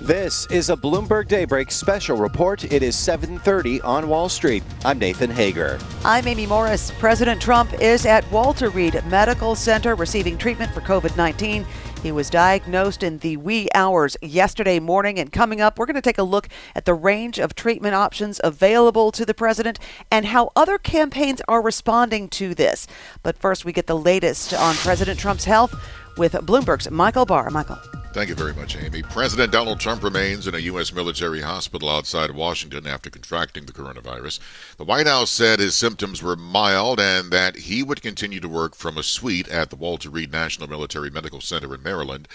[0.00, 2.64] This is a Bloomberg Daybreak special report.
[2.72, 4.62] It is 7:30 on Wall Street.
[4.84, 5.78] I'm Nathan Hager.
[6.04, 6.90] I'm Amy Morris.
[6.98, 11.66] President Trump is at Walter Reed Medical Center receiving treatment for COVID-19.
[12.02, 15.18] He was diagnosed in the wee hours yesterday morning.
[15.18, 18.40] And coming up, we're going to take a look at the range of treatment options
[18.44, 19.78] available to the president
[20.10, 22.86] and how other campaigns are responding to this.
[23.22, 25.74] But first, we get the latest on President Trump's health
[26.16, 27.50] with Bloomberg's Michael Barr.
[27.50, 27.78] Michael.
[28.18, 29.04] Thank you very much, Amy.
[29.04, 30.92] President Donald Trump remains in a U.S.
[30.92, 34.40] military hospital outside Washington after contracting the coronavirus.
[34.76, 38.74] The White House said his symptoms were mild and that he would continue to work
[38.74, 42.26] from a suite at the Walter Reed National Military Medical Center in Maryland.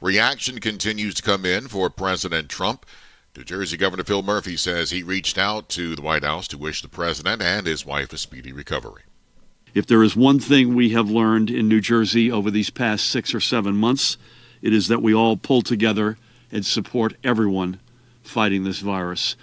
[0.00, 2.86] Reaction continues to come in for President Trump.
[3.36, 6.82] New Jersey Governor Phil Murphy says he reached out to the White House to wish
[6.82, 9.02] the president and his wife a speedy recovery.
[9.74, 13.34] If there is one thing we have learned in New Jersey over these past six
[13.34, 14.16] or seven months,
[14.62, 16.16] it is that we all pull together
[16.50, 17.80] and support everyone
[18.22, 19.36] fighting this virus.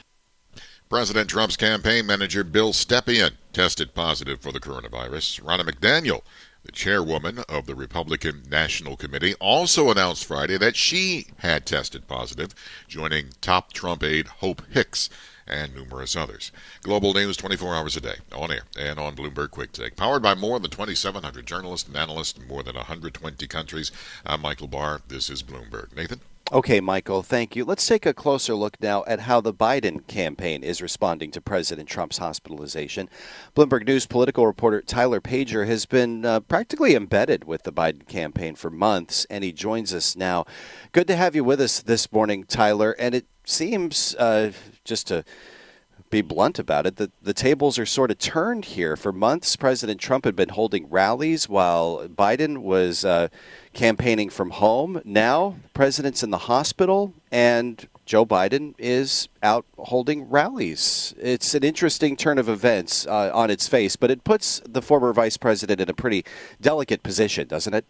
[0.90, 5.42] President Trump's campaign manager Bill Stepien tested positive for the coronavirus.
[5.44, 6.22] Ronna McDaniel,
[6.64, 12.56] the chairwoman of the Republican National Committee, also announced Friday that she had tested positive,
[12.88, 15.10] joining top Trump aide Hope Hicks
[15.50, 16.52] and numerous others.
[16.84, 19.96] Global news 24 hours a day, on air and on Bloomberg Quick Take.
[19.96, 23.92] Powered by more than 2,700 journalists and analysts in more than 120 countries.
[24.26, 25.02] I'm Michael Barr.
[25.08, 25.96] This is Bloomberg.
[25.96, 26.22] Nathan?
[26.52, 27.64] Okay, Michael, thank you.
[27.64, 31.88] Let's take a closer look now at how the Biden campaign is responding to President
[31.88, 33.08] Trump's hospitalization.
[33.56, 38.56] Bloomberg News political reporter Tyler Pager has been uh, practically embedded with the Biden campaign
[38.56, 40.44] for months, and he joins us now.
[40.92, 42.96] Good to have you with us this morning, Tyler.
[42.98, 44.52] And it seems, uh,
[44.90, 45.24] just to
[46.10, 48.96] be blunt about it, that the tables are sort of turned here.
[48.96, 53.28] For months, President Trump had been holding rallies while Biden was uh,
[53.74, 55.02] campaigning from home.
[55.06, 61.14] Now, the president's in the hospital, and Joe Biden is out holding rallies.
[61.22, 65.14] It's an interesting turn of events uh, on its face, but it puts the former
[65.14, 66.26] vice president in a pretty
[66.60, 67.86] delicate position, doesn't it?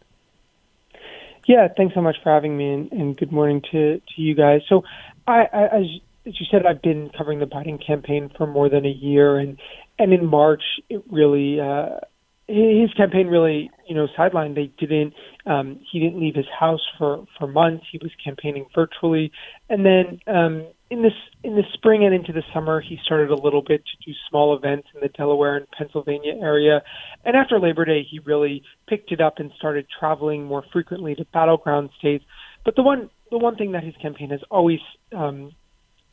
[1.47, 4.61] Yeah, thanks so much for having me, and, and good morning to, to you guys.
[4.67, 4.83] So,
[5.25, 5.85] I, I, as
[6.29, 9.57] as you said, I've been covering the Biden campaign for more than a year, and
[9.97, 11.99] and in March, it really uh,
[12.47, 14.55] his campaign really you know sidelined.
[14.55, 15.13] They didn't
[15.45, 17.85] um, he didn't leave his house for for months.
[17.91, 19.31] He was campaigning virtually,
[19.69, 21.13] and then um, in this
[21.43, 24.55] in the spring and into the summer, he started a little bit to do small
[24.55, 26.83] events in the Delaware and Pennsylvania area,
[27.25, 31.25] and after Labor Day, he really picked it up and started traveling more frequently to
[31.33, 32.23] battleground states.
[32.63, 34.79] But the one the one thing that his campaign has always
[35.15, 35.53] um,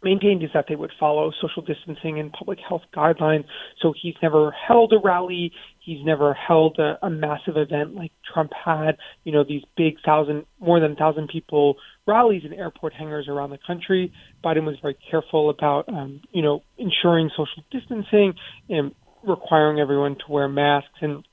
[0.03, 3.45] maintained is that they would follow social distancing and public health guidelines.
[3.81, 5.53] So he's never held a rally.
[5.81, 8.97] He's never held a, a massive event like Trump had.
[9.25, 11.77] You know, these big thousand, more than thousand people
[12.07, 14.13] rallies in airport hangars around the country.
[14.45, 18.35] Biden was very careful about, um, you know, ensuring social distancing
[18.69, 18.93] and
[19.25, 21.27] requiring everyone to wear masks and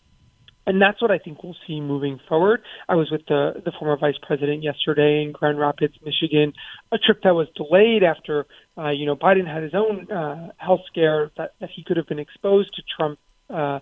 [0.66, 2.62] and that's what I think we'll see moving forward.
[2.88, 6.54] I was with the the former vice president yesterday in Grand Rapids, Michigan,
[6.92, 8.46] a trip that was delayed after
[8.78, 12.08] uh, you know Biden had his own uh, health scare that that he could have
[12.08, 13.20] been exposed to Trump.
[13.50, 13.80] Uh,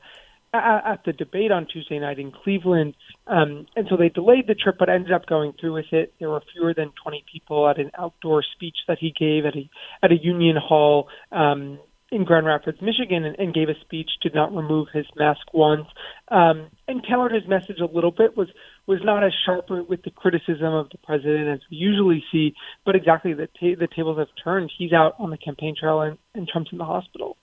[0.54, 2.94] at the debate on Tuesday night in Cleveland,
[3.26, 6.14] um, and so they delayed the trip, but ended up going through with it.
[6.20, 9.70] There were fewer than 20 people at an outdoor speech that he gave at a
[10.04, 11.80] at a union hall um,
[12.12, 14.09] in Grand Rapids, Michigan, and, and, gave a speech.
[14.22, 15.88] Did not remove his mask once,
[16.28, 18.36] um, and tailored his message a little bit.
[18.36, 18.49] Was
[18.86, 22.53] was not as sharp with the criticism of the president as we usually see.
[22.86, 24.72] But exactly, the ta- the tables have turned.
[24.78, 27.38] He's out on the campaign trail, and, and Trump's in the hospital.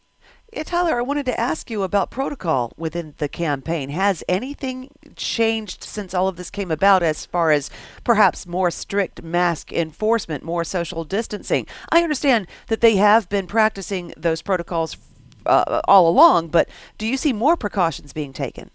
[0.53, 3.91] Yeah, Tyler, I wanted to ask you about protocol within the campaign.
[3.91, 7.69] Has anything changed since all of this came about as far as
[8.03, 11.67] perhaps more strict mask enforcement, more social distancing?
[11.91, 14.97] I understand that they have been practicing those protocols
[15.45, 18.71] uh, all along, but do you see more precautions being taken?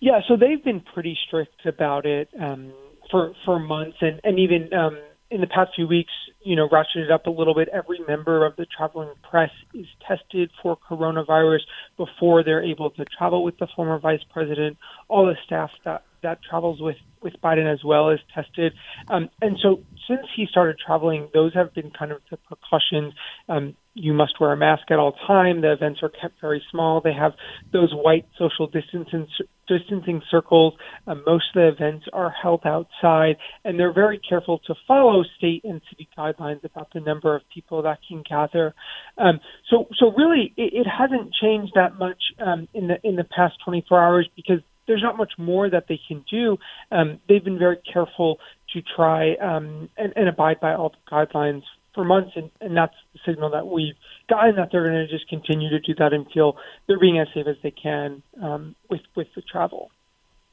[0.00, 2.72] Yeah, so they've been pretty strict about it um,
[3.10, 4.98] for for months, and and even um,
[5.34, 6.12] in the past few weeks,
[6.44, 7.68] you know, ratcheted up a little bit.
[7.72, 11.62] Every member of the traveling press is tested for coronavirus
[11.96, 14.76] before they're able to travel with the former vice president.
[15.08, 18.74] All the staff that that travels with with Biden as well is tested.
[19.08, 23.12] Um, and so since he started traveling, those have been kind of the precautions.
[23.48, 25.60] Um, you must wear a mask at all time.
[25.60, 27.00] The events are kept very small.
[27.00, 27.32] They have
[27.72, 29.28] those white social distancing
[29.66, 30.74] distancing circles.
[31.06, 35.62] Uh, most of the events are held outside, and they're very careful to follow state
[35.64, 38.74] and city guidelines about the number of people that can gather.
[39.16, 39.40] Um,
[39.70, 43.54] so, so really, it, it hasn't changed that much um, in the in the past
[43.64, 46.58] 24 hours because there's not much more that they can do.
[46.90, 48.38] Um, they've been very careful
[48.74, 51.62] to try um, and, and abide by all the guidelines
[51.94, 53.94] for months, and, and that's the signal that we've
[54.28, 56.56] gotten that they're going to just continue to do that and feel
[56.86, 59.90] they're being as safe as they can um, with with the travel.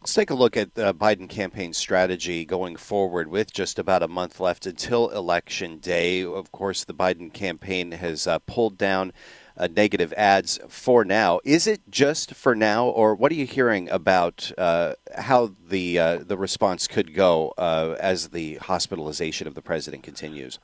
[0.01, 4.07] Let's take a look at the Biden campaign strategy going forward with just about a
[4.07, 6.25] month left until Election Day.
[6.25, 9.13] Of course, the Biden campaign has uh, pulled down
[9.55, 11.39] uh, negative ads for now.
[11.43, 16.17] Is it just for now, or what are you hearing about uh, how the uh,
[16.25, 20.57] the response could go uh, as the hospitalization of the president continues?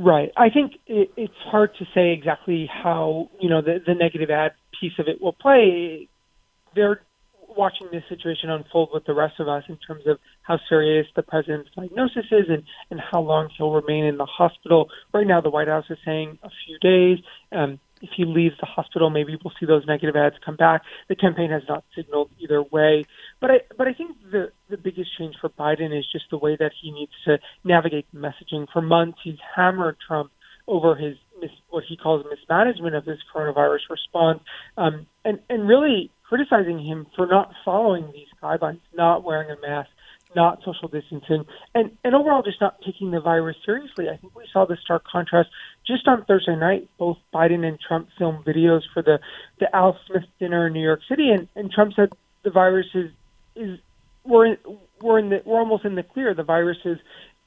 [0.00, 0.30] Right.
[0.34, 4.52] I think it, it's hard to say exactly how you know the, the negative ad
[4.80, 6.08] piece of it will play.
[6.74, 7.02] They're
[7.54, 11.22] watching this situation unfold with the rest of us in terms of how serious the
[11.22, 14.88] president's diagnosis is and, and how long he'll remain in the hospital.
[15.12, 17.18] Right now, the White House is saying a few days.
[17.52, 20.82] Um, if he leaves the hospital, maybe we'll see those negative ads come back.
[21.08, 23.06] The campaign has not signaled either way.
[23.40, 26.56] But I, but I think the, the biggest change for Biden is just the way
[26.58, 28.66] that he needs to navigate the messaging.
[28.72, 30.30] For months, he's hammered Trump
[30.66, 34.40] over his mis, what he calls mismanagement of this coronavirus response,
[34.76, 39.90] um, and and really criticizing him for not following these guidelines, not wearing a mask,
[40.34, 41.44] not social distancing,
[41.74, 44.08] and, and overall just not taking the virus seriously.
[44.08, 45.48] I think we saw the stark contrast
[45.86, 46.88] just on Thursday night.
[46.98, 49.18] Both Biden and Trump filmed videos for the,
[49.58, 52.12] the Al Smith dinner in New York City, and, and Trump said
[52.42, 53.10] the virus is
[53.56, 53.78] is
[54.24, 54.56] we're in,
[55.00, 56.34] we're in the we're almost in the clear.
[56.34, 56.98] The virus is,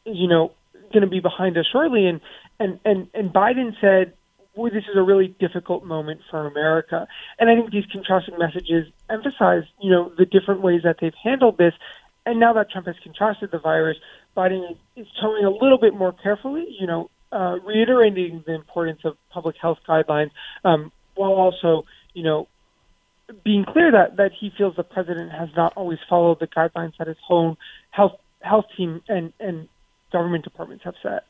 [0.05, 0.51] is you know
[0.91, 2.21] going to be behind us shortly, and
[2.59, 4.13] and and and Biden said
[4.55, 7.07] boy, this is a really difficult moment for America.
[7.39, 11.57] And I think these contrasting messages emphasize, you know, the different ways that they've handled
[11.57, 11.73] this.
[12.25, 13.97] And now that Trump has contrasted the virus,
[14.35, 19.17] Biden is, is a little bit more carefully, you know, uh, reiterating the importance of
[19.31, 20.31] public health guidelines,
[20.63, 21.83] um, while also,
[22.13, 22.47] you know,
[23.43, 27.07] being clear that, that he feels the president has not always followed the guidelines that
[27.07, 27.57] his own
[27.91, 29.69] health health team and, and
[30.11, 31.23] government departments have set.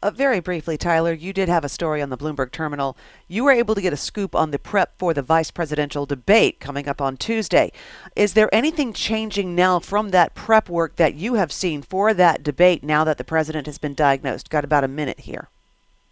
[0.00, 2.96] Uh, very briefly, Tyler, you did have a story on the Bloomberg terminal.
[3.26, 6.60] You were able to get a scoop on the prep for the vice presidential debate
[6.60, 7.72] coming up on Tuesday.
[8.14, 12.44] Is there anything changing now from that prep work that you have seen for that
[12.44, 14.50] debate now that the president has been diagnosed?
[14.50, 15.48] Got about a minute here.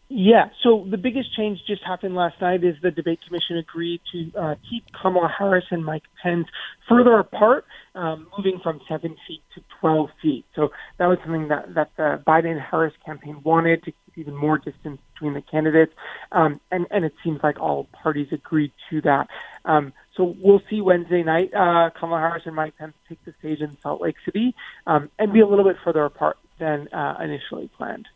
[0.08, 4.30] Yeah, so the biggest change just happened last night is the debate commission agreed to
[4.38, 6.46] uh, keep Kamala Harris and Mike Pence
[6.88, 7.64] further apart,
[7.96, 10.44] um, moving from seven feet to 12 feet.
[10.54, 14.58] So that was something that, that the Biden Harris campaign wanted to keep even more
[14.58, 15.92] distance between the candidates.
[16.30, 19.26] Um, and, and it seems like all parties agreed to that.
[19.64, 21.52] Um, so we'll see Wednesday night.
[21.52, 24.54] Uh, Kamala Harris and Mike Pence take the stage in Salt Lake City
[24.86, 28.06] um, and be a little bit further apart than uh, initially planned.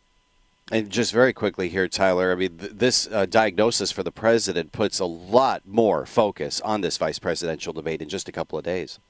[0.71, 4.71] And just very quickly here, Tyler, I mean, th- this uh, diagnosis for the president
[4.71, 8.65] puts a lot more focus on this vice presidential debate in just a couple of
[8.65, 9.01] days.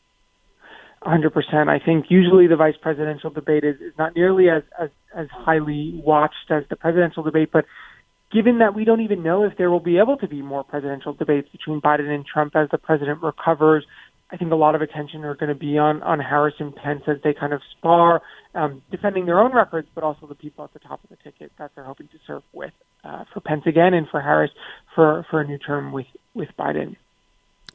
[1.03, 1.69] 100%.
[1.69, 6.01] I think usually the vice presidential debate is, is not nearly as, as, as highly
[6.05, 7.65] watched as the presidential debate, but
[8.33, 11.13] given that we don't even know if there will be able to be more presidential
[11.13, 13.85] debates between Biden and Trump as the president recovers,
[14.33, 17.03] I think a lot of attention are going to be on on Harris and Pence
[17.07, 18.23] as they kind of spar,
[18.55, 21.53] um, defending their own records, but also the people at the top of the ticket
[21.59, 22.73] that they're hoping to serve with
[23.05, 24.51] uh, for Pence again, and for Harris
[24.95, 26.97] for for a new term with with Biden.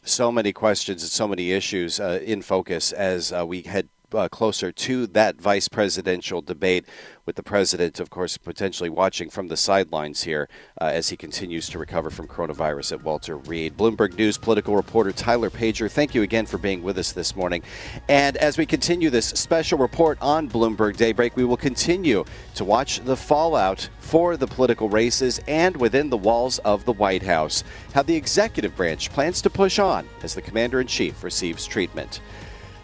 [0.03, 4.29] So many questions and so many issues uh, in focus as uh, we head uh,
[4.29, 6.85] closer to that vice presidential debate,
[7.25, 10.47] with the president, of course, potentially watching from the sidelines here
[10.79, 13.75] uh, as he continues to recover from coronavirus at Walter Reed.
[13.75, 17.63] Bloomberg News political reporter Tyler Pager, thank you again for being with us this morning.
[18.07, 22.99] And as we continue this special report on Bloomberg Daybreak, we will continue to watch
[22.99, 27.63] the fallout for the political races and within the walls of the White House.
[27.93, 32.21] How the executive branch plans to push on as the commander in chief receives treatment.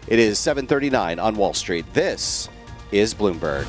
[0.08, 1.86] It is 7:39 on Wall Street.
[1.94, 2.48] This
[2.90, 3.66] is Bloomberg.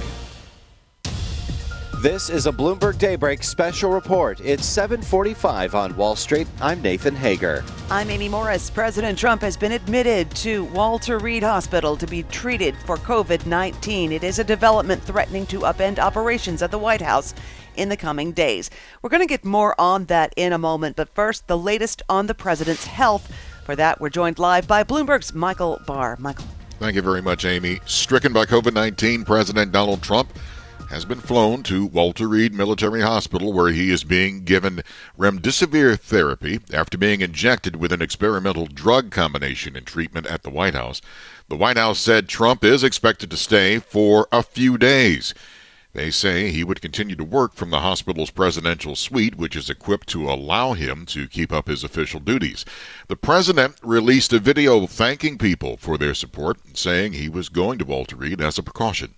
[2.01, 4.41] This is a Bloomberg Daybreak special report.
[4.41, 6.47] It's 7:45 on Wall Street.
[6.60, 7.64] I'm Nathan Hager.
[7.91, 8.72] I'm Amy Morris.
[8.72, 14.11] President Trump has been admitted to Walter Reed Hospital to be treated for COVID-19.
[14.11, 17.35] It is a development threatening to upend operations at the White House
[17.76, 18.72] in the coming days.
[19.01, 22.26] We're going to get more on that in a moment, but first, the latest on
[22.26, 23.31] the president's health.
[23.64, 26.18] For that, we're joined live by Bloomberg's Michael Barr.
[26.19, 26.45] Michael.
[26.80, 27.80] Thank you very much, Amy.
[27.85, 30.34] Stricken by COVID 19, President Donald Trump
[30.90, 34.84] has been flown to Walter Reed Military Hospital where he is being given
[35.18, 40.76] remdesivir therapy after being injected with an experimental drug combination in treatment at the White
[40.76, 41.02] House.
[41.48, 45.34] The White House said Trump is expected to stay for a few days.
[45.94, 50.07] They say he would continue to work from the hospital's presidential suite, which is equipped
[50.10, 52.65] to allow him to keep up his official duties.
[53.10, 57.86] The president released a video thanking people for their support, saying he was going to
[57.86, 59.14] Walter Reed as a precaution.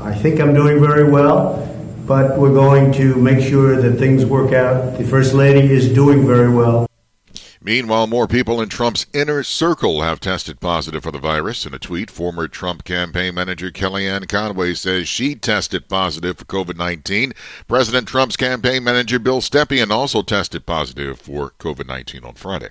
[0.00, 1.68] I think I'm doing very well,
[2.06, 4.96] but we're going to make sure that things work out.
[4.96, 6.86] The First Lady is doing very well.
[7.64, 11.64] Meanwhile, more people in Trump's inner circle have tested positive for the virus.
[11.64, 16.76] In a tweet, former Trump campaign manager Kellyanne Conway says she tested positive for COVID
[16.76, 17.32] 19.
[17.68, 22.70] President Trump's campaign manager Bill Stepien also tested positive for COVID 19 on Friday.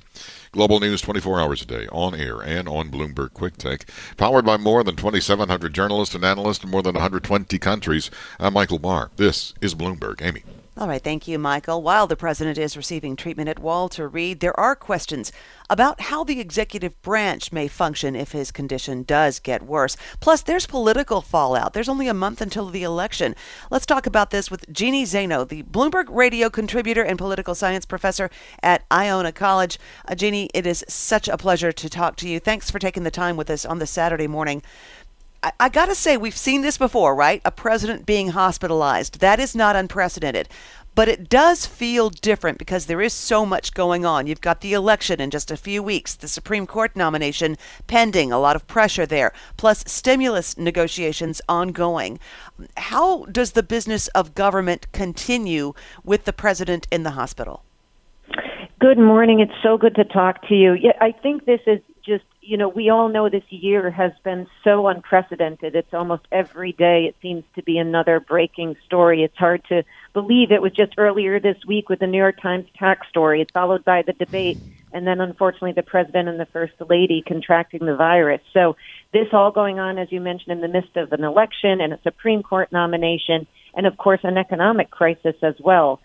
[0.52, 3.86] Global News 24 hours a day, on air and on Bloomberg Quick Take.
[4.18, 8.12] Powered by more than 2,700 journalists and analysts in more than 120 countries.
[8.42, 9.10] I'm Michael Barr.
[9.16, 10.22] This is Bloomberg.
[10.22, 10.44] Amy.
[10.78, 11.84] All right, thank you, Michael.
[11.84, 15.30] While the president is receiving treatment at Walter Reed, there are questions
[15.70, 19.98] about how the executive branch may function if his condition does get worse.
[20.22, 21.74] Plus, there's political fallout.
[21.74, 23.36] There's only a month until the election.
[23.70, 28.30] Let's talk about this with Jeannie Zaino, the Bloomberg radio contributor and political science professor
[28.64, 29.78] at Iona College.
[30.08, 32.40] Uh, Jeannie, it is such a pleasure to talk to you.
[32.40, 34.64] Thanks for taking the time with us on this Saturday morning.
[35.44, 37.42] I, I got to say, we've seen this before, right?
[37.46, 39.20] A president being hospitalized.
[39.20, 40.50] That is not unprecedented.
[40.94, 44.28] But it does feel different because there is so much going on.
[44.28, 47.58] You've got the election in just a few weeks, the Supreme Court nomination
[47.88, 52.20] pending, a lot of pressure there, plus stimulus negotiations ongoing.
[52.76, 55.74] How does the business of government continue
[56.04, 57.64] with the president in the hospital?
[58.80, 59.40] Good morning.
[59.40, 60.74] It's so good to talk to you.
[60.74, 64.48] Yeah, I think this is just you know, we all know this year has been
[64.64, 65.76] so unprecedented.
[65.76, 69.24] It's almost every day it seems to be another breaking story.
[69.24, 69.84] It's hard to
[70.14, 73.42] believe it was just earlier this week with the New York Times tax story.
[73.42, 74.58] It's followed by the debate,
[74.92, 78.42] and then unfortunately the president and the first lady contracting the virus.
[78.54, 78.76] So
[79.14, 82.00] this all going on, as you mentioned, in the midst of an election and a
[82.02, 83.46] Supreme Court nomination,
[83.76, 86.00] and of course an economic crisis as well.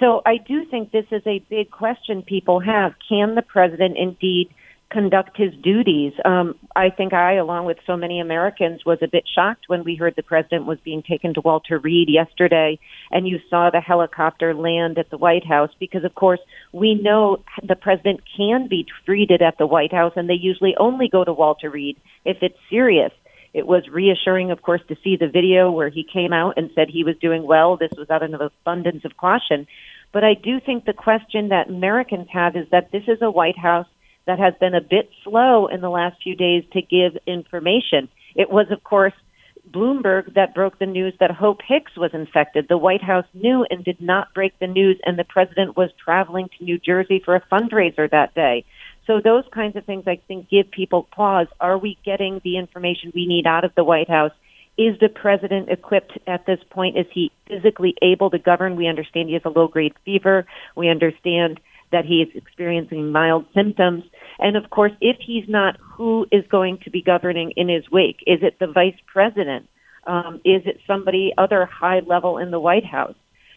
[0.00, 2.94] So I do think this is a big question people have.
[3.08, 4.48] Can the president indeed
[4.92, 6.12] conduct his duties.
[6.24, 9.96] Um, I think I, along with so many Americans, was a bit shocked when we
[9.96, 12.78] heard the president was being taken to Walter Reed yesterday,
[13.10, 16.40] and you saw the helicopter land at the White House because, of course,
[16.72, 21.08] we know the president can be treated at the White House, and they usually only
[21.08, 23.12] go to Walter Reed if it's serious.
[23.54, 26.88] It was reassuring, of course, to see the video where he came out and said
[26.88, 27.76] he was doing well.
[27.76, 29.66] This was out of an abundance of caution.
[30.12, 33.58] But I do think the question that Americans have is that this is a White
[33.58, 33.86] House
[34.26, 38.08] that has been a bit slow in the last few days to give information.
[38.34, 39.14] It was, of course,
[39.70, 42.66] Bloomberg that broke the news that Hope Hicks was infected.
[42.68, 46.48] The White House knew and did not break the news, and the president was traveling
[46.58, 48.64] to New Jersey for a fundraiser that day.
[49.06, 51.48] So those kinds of things, I think, give people pause.
[51.60, 54.32] Are we getting the information we need out of the White House?
[54.78, 56.96] Is the president equipped at this point?
[56.96, 58.76] Is he physically able to govern?
[58.76, 60.46] We understand he has a low grade fever.
[60.76, 61.60] We understand
[61.92, 64.04] that he is experiencing mild symptoms.
[64.38, 68.18] And of course, if he's not, who is going to be governing in his wake?
[68.26, 69.68] Is it the vice president?
[70.06, 73.14] Um, is it somebody other high level in the White House?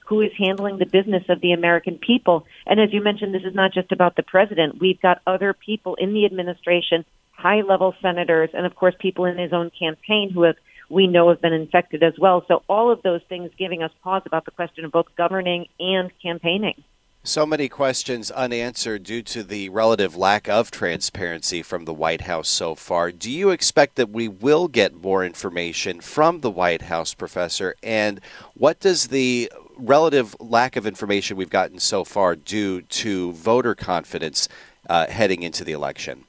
[0.07, 2.45] Who is handling the business of the American people?
[2.67, 4.79] And as you mentioned, this is not just about the president.
[4.79, 9.39] We've got other people in the administration, high level senators, and of course, people in
[9.39, 10.57] his own campaign who have
[10.89, 12.45] we know have been infected as well.
[12.47, 16.11] So all of those things giving us pause about the question of both governing and
[16.21, 16.83] campaigning.
[17.27, 22.47] So many questions unanswered due to the relative lack of transparency from the White House
[22.47, 23.11] so far.
[23.11, 27.73] Do you expect that we will get more information from the White House, Professor?
[27.81, 28.21] And
[28.53, 34.47] what does the relative lack of information we've gotten so far do to voter confidence
[34.87, 36.25] uh, heading into the election?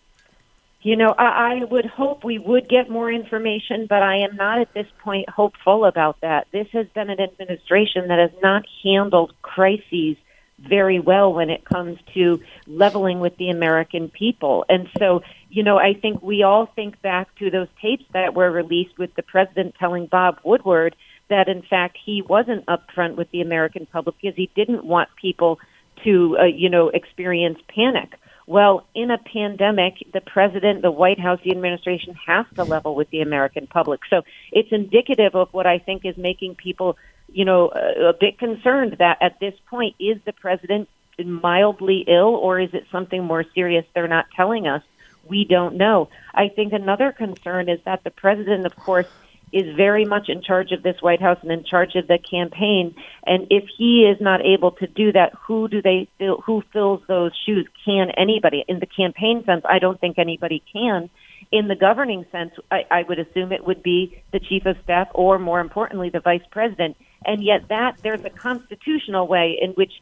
[0.81, 4.61] You know, I, I would hope we would get more information, but I am not
[4.61, 6.47] at this point hopeful about that.
[6.53, 10.17] This has been an administration that has not handled crises
[10.59, 14.65] very well when it comes to leveling with the American people.
[14.69, 18.51] And so, you know, I think we all think back to those tapes that were
[18.51, 20.97] released with the president telling Bob Woodward
[21.29, 25.59] that, in fact, he wasn't upfront with the American public because he didn't want people
[26.05, 28.15] to, uh, you know, experience panic.
[28.47, 33.11] Well, in a pandemic, the president, the White House, the administration has to level with
[33.11, 34.01] the American public.
[34.09, 34.23] So
[34.53, 36.97] it's indicative of what I think is making people
[37.37, 40.89] you know, a, bit concerned that at this point, is the president
[41.23, 44.83] mildly ill or is it something more serious they're not telling us?
[45.29, 46.09] We don't know.
[46.33, 49.07] I think another concern is that the president, of course,
[49.53, 52.95] is very much in charge of this White House and in charge of the campaign.
[53.27, 57.03] And if he is not able to do that, who do they fill, who fills
[57.07, 57.69] those shoes?
[57.85, 58.65] Can anybody?
[58.67, 61.11] In the campaign sense, I don't think anybody can.
[61.53, 65.09] In the governing sense, I, I would assume it would be the chief of staff
[65.13, 69.93] or more importantly, the vice president and yet that there's a constitutional way in which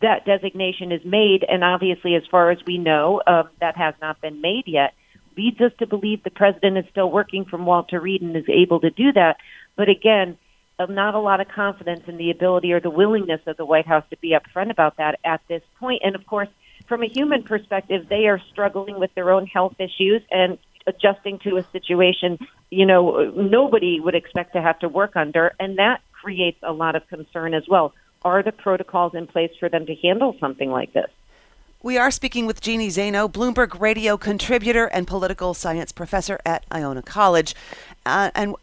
[0.00, 4.20] that designation is made, and obviously, as far as we know, uh, that has not
[4.20, 4.94] been made yet.
[5.36, 8.80] Leads us to believe the president is still working from Walter Reed and is able
[8.80, 9.36] to do that.
[9.76, 10.36] But again,
[10.78, 13.86] uh, not a lot of confidence in the ability or the willingness of the White
[13.86, 16.02] House to be upfront about that at this point.
[16.04, 16.48] And of course,
[16.86, 21.58] from a human perspective, they are struggling with their own health issues and adjusting to
[21.58, 22.38] a situation,
[22.70, 25.54] you know, nobody would expect to have to work under.
[25.60, 27.94] And that creates a lot of concern as well.
[28.22, 31.10] Are the protocols in place for them to handle something like this?
[31.80, 37.02] We are speaking with Jeannie Zaino, Bloomberg radio contributor and political science professor at Iona
[37.02, 37.54] College.
[38.04, 38.56] Uh, and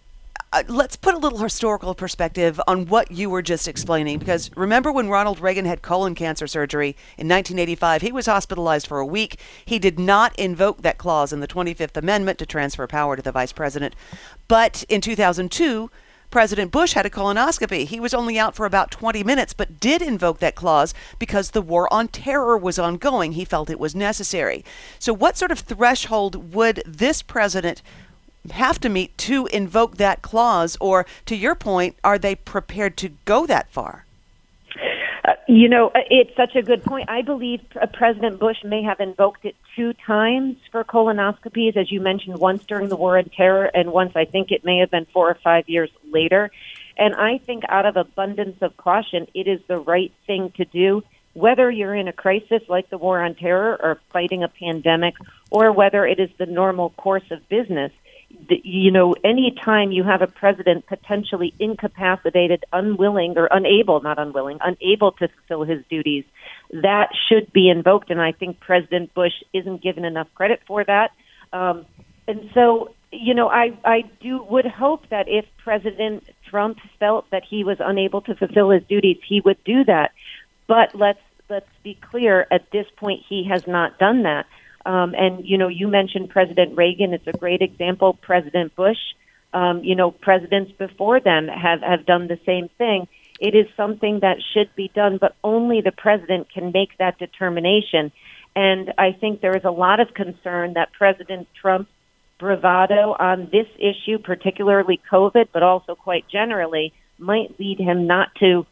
[0.51, 4.19] uh, let's put a little historical perspective on what you were just explaining.
[4.19, 8.99] Because remember when Ronald Reagan had colon cancer surgery in 1985, he was hospitalized for
[8.99, 9.39] a week.
[9.63, 13.31] He did not invoke that clause in the 25th Amendment to transfer power to the
[13.31, 13.95] vice president.
[14.49, 15.89] But in 2002,
[16.31, 17.85] President Bush had a colonoscopy.
[17.85, 21.61] He was only out for about 20 minutes, but did invoke that clause because the
[21.61, 23.33] war on terror was ongoing.
[23.33, 24.63] He felt it was necessary.
[24.99, 27.81] So, what sort of threshold would this president
[28.51, 30.77] have to meet to invoke that clause?
[30.79, 34.04] Or, to your point, are they prepared to go that far?
[35.47, 37.07] You know, uh, it's such a good point.
[37.07, 42.01] I believe uh, President Bush may have invoked it two times for colonoscopies, as you
[42.01, 45.05] mentioned, once during the War on Terror, and once I think it may have been
[45.13, 46.49] four or five years later.
[46.97, 51.03] And I think, out of abundance of caution, it is the right thing to do,
[51.33, 55.13] whether you're in a crisis like the War on Terror or fighting a pandemic,
[55.51, 57.91] or whether it is the normal course of business
[58.49, 64.57] you know, any time you have a president potentially incapacitated, unwilling, or unable, not unwilling,
[64.61, 66.23] unable to fulfill his duties,
[66.71, 68.09] that should be invoked.
[68.09, 71.11] And I think President Bush isn't given enough credit for that.
[71.53, 71.85] Um,
[72.27, 77.43] and so, you know, I, I do would hope that if President Trump felt that
[77.43, 80.11] he was unable to fulfill his duties, he would do that.
[80.67, 84.45] But let's let's be clear: at this point, he has not done that.
[84.85, 87.13] Um, and you know, you mentioned President Reagan.
[87.13, 88.13] It's a great example.
[88.13, 88.97] President Bush.
[89.53, 93.07] Um, you know, presidents before them have have done the same thing.
[93.39, 98.11] It is something that should be done, but only the president can make that determination.
[98.55, 101.89] And I think there is a lot of concern that President Trump's
[102.39, 108.65] bravado on this issue, particularly COVID, but also quite generally, might lead him not to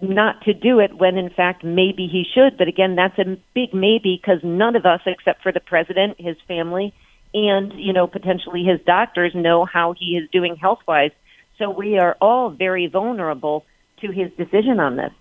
[0.00, 2.58] not to do it when in fact maybe he should.
[2.58, 6.36] But again, that's a big maybe because none of us, except for the president, his
[6.46, 6.92] family,
[7.32, 11.12] and you know potentially his doctors, know how he is doing health wise.
[11.58, 13.64] So we are all very vulnerable
[14.00, 15.12] to his decision on this.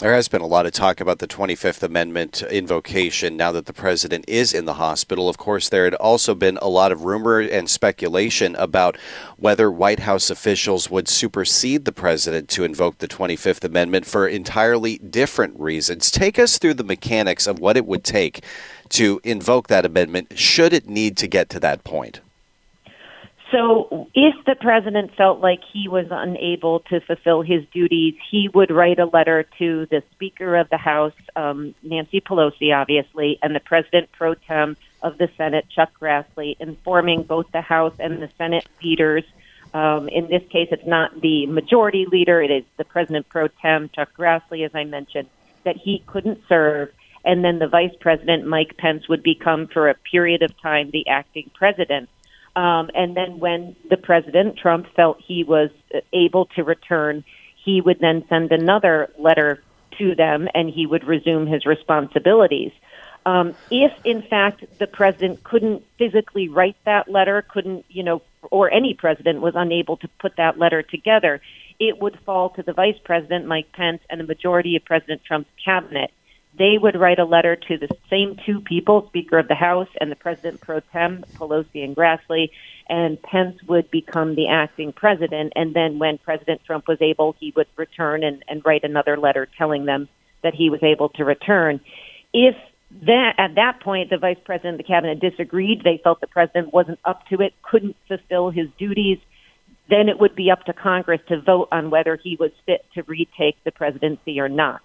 [0.00, 3.74] There has been a lot of talk about the 25th Amendment invocation now that the
[3.74, 5.28] president is in the hospital.
[5.28, 8.96] Of course, there had also been a lot of rumor and speculation about
[9.36, 14.96] whether White House officials would supersede the president to invoke the 25th Amendment for entirely
[14.96, 16.10] different reasons.
[16.10, 18.42] Take us through the mechanics of what it would take
[18.88, 22.22] to invoke that amendment should it need to get to that point.
[23.50, 28.70] So, if the president felt like he was unable to fulfill his duties, he would
[28.70, 33.60] write a letter to the Speaker of the House, um, Nancy Pelosi, obviously, and the
[33.60, 38.68] President pro tem of the Senate, Chuck Grassley, informing both the House and the Senate
[38.84, 39.24] leaders.
[39.74, 43.90] Um, in this case, it's not the majority leader, it is the President pro tem,
[43.92, 45.28] Chuck Grassley, as I mentioned,
[45.64, 46.90] that he couldn't serve.
[47.24, 51.08] And then the Vice President, Mike Pence, would become, for a period of time, the
[51.08, 52.08] acting president.
[52.56, 55.70] Um, and then when the president, Trump, felt he was
[56.12, 57.24] able to return,
[57.64, 59.62] he would then send another letter
[59.98, 62.72] to them and he would resume his responsibilities.
[63.26, 68.72] Um, if, in fact, the president couldn't physically write that letter, couldn't, you know, or
[68.72, 71.40] any president was unable to put that letter together,
[71.78, 75.50] it would fall to the vice president, Mike Pence, and the majority of President Trump's
[75.62, 76.10] cabinet
[76.58, 80.10] they would write a letter to the same two people, Speaker of the House and
[80.10, 82.50] the President pro tem, Pelosi and Grassley,
[82.88, 85.52] and Pence would become the acting president.
[85.54, 89.48] And then when President Trump was able, he would return and, and write another letter
[89.56, 90.08] telling them
[90.42, 91.80] that he was able to return.
[92.32, 92.56] If
[93.06, 96.74] that at that point the vice president of the cabinet disagreed, they felt the president
[96.74, 99.18] wasn't up to it, couldn't fulfill his duties,
[99.88, 103.02] then it would be up to Congress to vote on whether he was fit to
[103.04, 104.80] retake the presidency or not.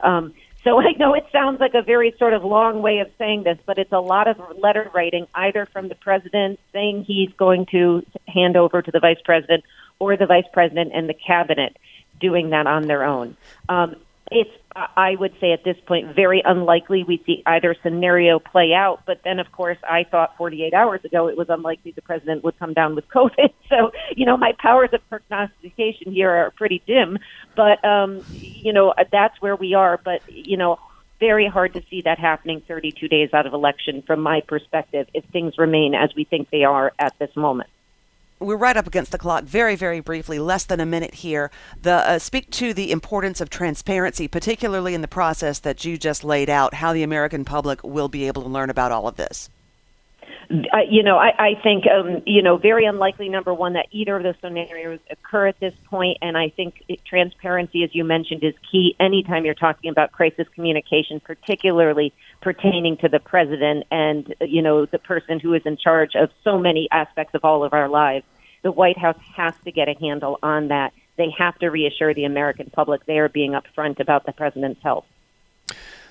[0.00, 0.34] Um,
[0.64, 3.58] so I know it sounds like a very sort of long way of saying this,
[3.64, 8.04] but it's a lot of letter writing, either from the president saying he's going to
[8.26, 9.64] hand over to the vice president,
[9.98, 11.76] or the vice president and the cabinet
[12.20, 13.36] doing that on their own.
[13.68, 13.96] Um,
[14.30, 19.02] it's I would say at this point very unlikely we see either scenario play out.
[19.06, 22.58] But then, of course, I thought 48 hours ago it was unlikely the president would
[22.58, 23.52] come down with COVID.
[23.68, 27.18] So you know my powers of prognostication here are pretty dim.
[27.56, 30.00] But um, you know that's where we are.
[30.02, 30.78] But you know
[31.20, 35.24] very hard to see that happening 32 days out of election from my perspective if
[35.32, 37.68] things remain as we think they are at this moment
[38.40, 39.44] we're right up against the clock.
[39.44, 41.50] Very, very briefly, less than a minute here.
[41.80, 46.24] The uh, speak to the importance of transparency, particularly in the process that you just
[46.24, 46.74] laid out.
[46.74, 49.50] How the American public will be able to learn about all of this.
[50.50, 53.28] Uh, you know, I, I think um, you know very unlikely.
[53.28, 55.98] Number one, that either of those scenarios occur at this point.
[55.98, 58.94] point, and I think it, transparency, as you mentioned, is key.
[59.00, 64.98] Anytime you're talking about crisis communication, particularly pertaining to the president and you know the
[64.98, 68.24] person who is in charge of so many aspects of all of our lives.
[68.62, 70.92] The White House has to get a handle on that.
[71.16, 75.06] They have to reassure the American public they are being upfront about the president's health.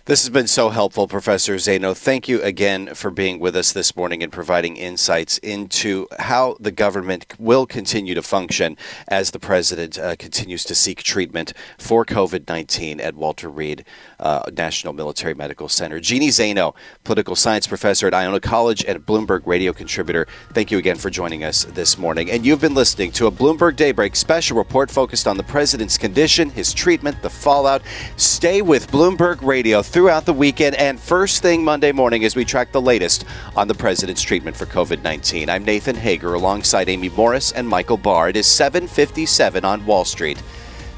[0.07, 1.93] This has been so helpful, Professor Zaino.
[1.93, 6.71] Thank you again for being with us this morning and providing insights into how the
[6.71, 8.77] government will continue to function
[9.09, 13.84] as the president uh, continues to seek treatment for COVID 19 at Walter Reed
[14.21, 15.99] uh, National Military Medical Center.
[15.99, 16.73] Jeannie Zaino,
[17.03, 21.43] political science professor at Iona College and Bloomberg radio contributor, thank you again for joining
[21.43, 22.31] us this morning.
[22.31, 26.49] And you've been listening to a Bloomberg Daybreak special report focused on the president's condition,
[26.49, 27.81] his treatment, the fallout.
[28.15, 32.72] Stay with Bloomberg Radio throughout the weekend and first thing Monday morning as we track
[32.72, 33.26] the latest
[33.56, 35.49] on the president's treatment for COVID 19.
[35.49, 38.30] I'm Nathan Hager alongside Amy Morris and Michael Barr.
[38.30, 40.40] It is 757 on Wall Street.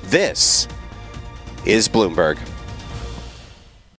[0.03, 0.67] This
[1.63, 2.37] is Bloomberg.